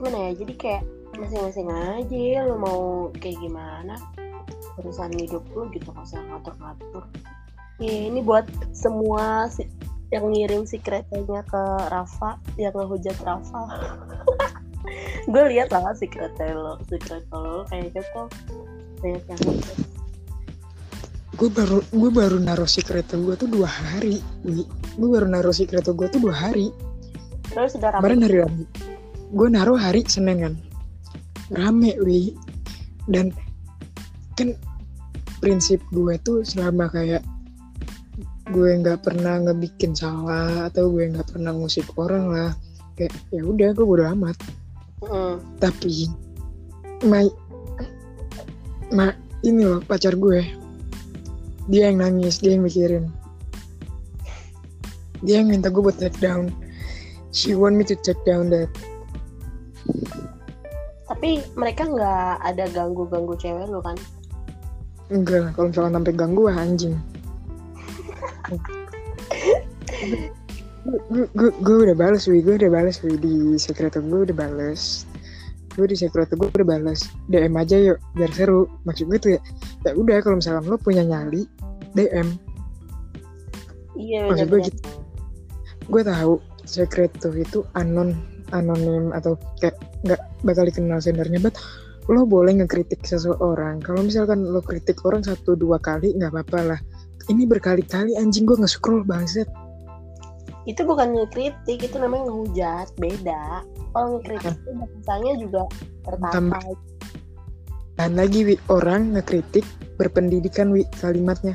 Gimana 0.00 0.18
ya? 0.30 0.32
Jadi 0.40 0.52
kayak 0.56 0.82
masing-masing 1.20 1.68
aja 1.68 2.48
lo 2.48 2.56
mau 2.56 2.80
kayak 3.20 3.36
gimana 3.44 4.00
urusan 4.80 5.12
hidup 5.20 5.44
lo 5.52 5.68
gitu 5.68 5.92
nggak 5.92 6.06
usah 6.08 6.20
ngatur-ngatur. 6.32 7.04
Ya, 7.80 8.08
ini 8.08 8.24
buat 8.24 8.48
semua 8.72 9.48
si- 9.52 9.68
yang 10.08 10.32
ngirim 10.32 10.64
si 10.64 10.80
keretanya 10.80 11.44
ke 11.44 11.62
Rafa 11.92 12.40
yang 12.56 12.72
ngehujat 12.72 13.16
Rafa. 13.20 13.62
gue 15.30 15.44
lihat 15.54 15.70
lah 15.70 15.94
si 15.94 16.10
kereta 16.10 16.50
lo, 16.50 16.76
si 16.90 16.98
kereta 16.98 17.34
lo 17.34 17.62
kayak 17.70 17.94
gitu 17.94 18.22
banyak 19.00 19.24
yang 19.30 19.40
gue 21.40 21.48
baru 21.48 21.78
gue 21.88 22.10
baru 22.12 22.36
naruh 22.36 22.68
si 22.68 22.84
kereta 22.84 23.16
gue 23.16 23.32
tuh 23.38 23.48
dua 23.48 23.70
hari 23.70 24.20
gue 25.00 25.08
baru 25.08 25.26
naruh 25.30 25.54
si 25.54 25.64
kereta 25.64 25.96
gue 25.96 26.08
tuh 26.12 26.20
dua 26.20 26.36
hari. 26.36 26.68
Terus 27.50 27.78
udah 27.80 27.96
kemarin 27.98 28.20
rame. 28.20 28.26
hari 28.26 28.36
Rabu. 28.44 28.64
Gue 29.32 29.48
naruh 29.48 29.78
hari 29.78 30.00
Senin 30.06 30.38
kan. 30.42 30.54
Rame 31.50 31.96
wi. 32.02 32.36
Dan 33.08 33.32
kan 34.36 34.54
prinsip 35.40 35.80
gue 35.94 36.20
tuh 36.20 36.44
selama 36.44 36.92
kayak 36.92 37.24
gue 38.50 38.70
nggak 38.82 39.06
pernah 39.06 39.40
ngebikin 39.40 39.94
salah 39.94 40.68
atau 40.68 40.90
gue 40.90 41.06
nggak 41.06 41.32
pernah 41.32 41.54
ngusik 41.54 41.86
orang 41.96 42.28
lah 42.28 42.50
kayak 42.98 43.14
ya 43.30 43.46
udah 43.46 43.70
gue 43.72 43.86
bodo 43.86 44.04
amat 44.10 44.36
Mm. 45.00 45.40
tapi 45.56 46.12
ma 47.08 47.24
ma 48.92 49.08
ini 49.40 49.64
loh 49.64 49.80
pacar 49.80 50.16
gue. 50.16 50.44
Dia 51.70 51.88
yang 51.88 52.04
nangis 52.04 52.42
dia 52.44 52.52
yang 52.58 52.64
mikirin. 52.66 53.08
Dia 55.24 55.40
yang 55.40 55.48
minta 55.48 55.72
gue 55.72 55.80
buat 55.80 55.96
take 55.96 56.20
down. 56.20 56.52
She 57.32 57.56
want 57.56 57.78
me 57.78 57.84
to 57.88 57.96
take 57.96 58.20
down 58.28 58.52
that. 58.52 58.68
Tapi 61.08 61.40
mereka 61.56 61.88
nggak 61.88 62.44
ada 62.44 62.64
ganggu-ganggu 62.68 63.34
cewek 63.40 63.68
lo 63.70 63.80
kan? 63.80 63.96
enggak 65.10 65.42
lah 65.42 65.50
kalau 65.52 65.74
misalkan 65.74 65.94
sampai 65.98 66.14
ganggu 66.14 66.46
anjing 66.46 66.94
gue 71.36 71.76
udah 71.84 71.96
balas 71.96 72.24
wi. 72.28 72.40
Gue 72.40 72.56
udah 72.56 72.70
balas 72.72 73.00
wi. 73.04 73.16
Di 73.20 73.60
sekretar 73.60 74.00
gue 74.00 74.30
udah 74.30 74.36
balas 74.36 75.04
gue 75.78 75.86
di 75.86 75.94
sekretar 75.94 76.34
gue 76.34 76.50
udah 76.50 76.66
balas 76.66 77.06
DM 77.30 77.54
aja 77.54 77.76
yuk 77.78 77.98
biar 78.18 78.30
seru. 78.34 78.66
Maksud 78.84 79.06
gue 79.06 79.18
tuh 79.22 79.30
ya 79.38 79.40
ya 79.86 79.92
udah 79.94 80.18
kalau 80.20 80.36
misalkan 80.42 80.66
lo 80.66 80.76
punya 80.76 81.06
nyali 81.06 81.46
DM 81.94 82.28
Iya 83.96 84.28
maksud 84.30 84.48
gue 84.50 84.60
gitu. 84.66 84.80
Gue 85.90 86.02
tahu 86.02 86.42
sekretar 86.66 87.34
itu 87.38 87.62
anon 87.78 88.18
anonim 88.50 89.14
atau 89.14 89.38
kayak 89.62 89.78
nggak 90.02 90.20
bakal 90.42 90.66
dikenal 90.66 90.98
sendernya 90.98 91.38
but 91.38 91.54
lo 92.10 92.26
boleh 92.26 92.58
ngekritik 92.58 93.06
seseorang. 93.06 93.78
Kalau 93.78 94.02
misalkan 94.02 94.42
lo 94.42 94.58
kritik 94.60 94.98
orang 95.06 95.22
satu 95.22 95.54
dua 95.54 95.78
kali 95.78 96.18
nggak 96.18 96.34
apa-apa 96.34 96.74
lah. 96.74 96.80
Ini 97.30 97.46
berkali-kali 97.46 98.18
anjing 98.18 98.42
gue 98.42 98.58
nge-scroll 98.58 99.06
bangset 99.06 99.46
Itu 100.68 100.84
bukan 100.84 101.16
ngekritik, 101.16 101.80
itu 101.80 101.96
namanya 101.96 102.28
ngehujat, 102.28 102.86
beda. 103.00 103.64
Kalau 103.96 104.06
ngekritik 104.18 104.54
itu 104.60 104.70
bahasanya 104.76 105.32
juga. 105.40 105.62
Tambah. 106.04 106.62
dan 108.00 108.16
lagi 108.16 108.48
wi 108.48 108.56
orang 108.72 109.12
ngekritik 109.12 109.60
berpendidikan 110.00 110.72
wi 110.72 110.88
kalimatnya 111.04 111.52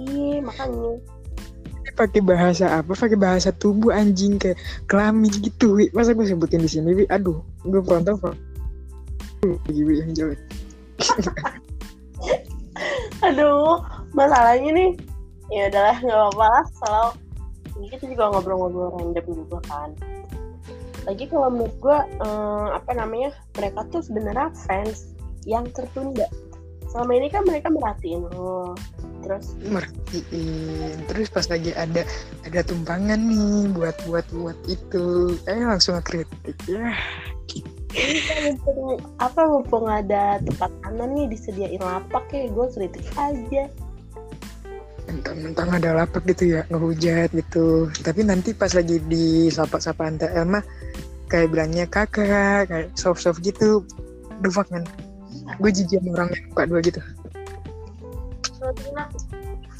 Iya 0.00 0.40
makanya. 0.40 0.96
Pakai 1.92 2.24
bahasa 2.24 2.80
apa 2.80 2.96
pakai 2.96 3.20
bahasa 3.20 3.52
tubuh 3.52 3.92
anjing 3.92 4.40
kayak 4.40 4.56
kelamin 4.88 5.28
gitu 5.44 5.76
wi 5.76 5.92
masa 5.92 6.16
gue 6.16 6.24
sebutin 6.24 6.64
di 6.64 6.72
sini 6.72 6.96
wi 6.96 7.04
aduh 7.12 7.38
gue 7.68 7.84
frontal 7.84 8.16
frontal 8.16 8.40
lagi 9.44 9.82
wi 9.84 10.00
yang 10.02 10.10
jelek 10.16 10.40
Aduh, 13.24 13.80
masalahnya 14.12 14.70
nih. 14.74 14.90
Ya 15.52 15.70
udahlah, 15.70 15.96
nggak 16.02 16.18
apa-apa 16.18 16.46
lah. 16.50 16.64
Kalau 16.82 17.08
ini 17.78 17.86
kita 17.90 18.04
juga 18.06 18.30
ngobrol-ngobrol 18.30 18.94
random 18.98 19.26
juga 19.44 19.58
kan. 19.66 19.90
Lagi 21.04 21.24
kalau 21.28 21.52
menurut 21.52 21.76
gue, 21.82 21.98
eh, 22.24 22.68
apa 22.72 22.90
namanya, 22.96 23.30
mereka 23.60 23.84
tuh 23.92 24.00
sebenarnya 24.00 24.48
fans 24.64 25.12
yang 25.44 25.68
tertunda. 25.76 26.24
Selama 26.88 27.12
ini 27.18 27.28
kan 27.28 27.42
mereka 27.44 27.68
merhatiin 27.68 28.24
lo, 28.32 28.72
terus 29.24 29.56
merhatiin 29.64 31.00
terus 31.08 31.32
pas 31.32 31.48
lagi 31.48 31.72
ada 31.72 32.04
ada 32.44 32.60
tumpangan 32.60 33.16
nih 33.16 33.72
buat 33.72 33.96
buat 34.04 34.26
buat 34.36 34.58
itu 34.68 35.34
eh 35.48 35.64
langsung 35.64 35.96
ngekritik 35.96 36.56
ya 36.68 36.92
ini 37.96 38.20
kan 38.28 38.38
mumpung 38.52 39.00
apa 39.16 39.40
mumpung 39.48 39.86
ada 39.88 40.42
tempat 40.44 40.70
kanan 40.84 41.16
nih 41.16 41.26
disediain 41.32 41.80
lapak 41.80 42.28
ya 42.30 42.52
gue 42.52 42.66
kritik 42.76 43.06
aja 43.16 43.64
mentang-mentang 45.08 45.68
ada 45.70 45.90
lapak 46.04 46.24
gitu 46.32 46.58
ya 46.58 46.62
ngehujat 46.72 47.30
gitu. 47.32 47.92
Tapi 48.02 48.20
nanti 48.24 48.56
pas 48.56 48.72
lagi 48.72 49.00
di 49.04 49.48
sapa-sapaan 49.52 50.16
TL 50.16 50.46
mah 50.48 50.64
kayak 51.28 51.52
bilangnya 51.52 51.84
kakak 51.88 52.68
kayak 52.68 52.88
soft-soft 52.96 53.40
gitu. 53.44 53.84
The 54.42 54.50
fuck 54.50 54.68
man. 54.72 54.84
Gue 55.60 55.70
jijik 55.70 56.00
sama 56.00 56.10
orang 56.18 56.28
yang 56.32 56.44
muka 56.50 56.62
dua 56.66 56.80
gitu. 56.80 57.00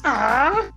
Ah 0.05 0.69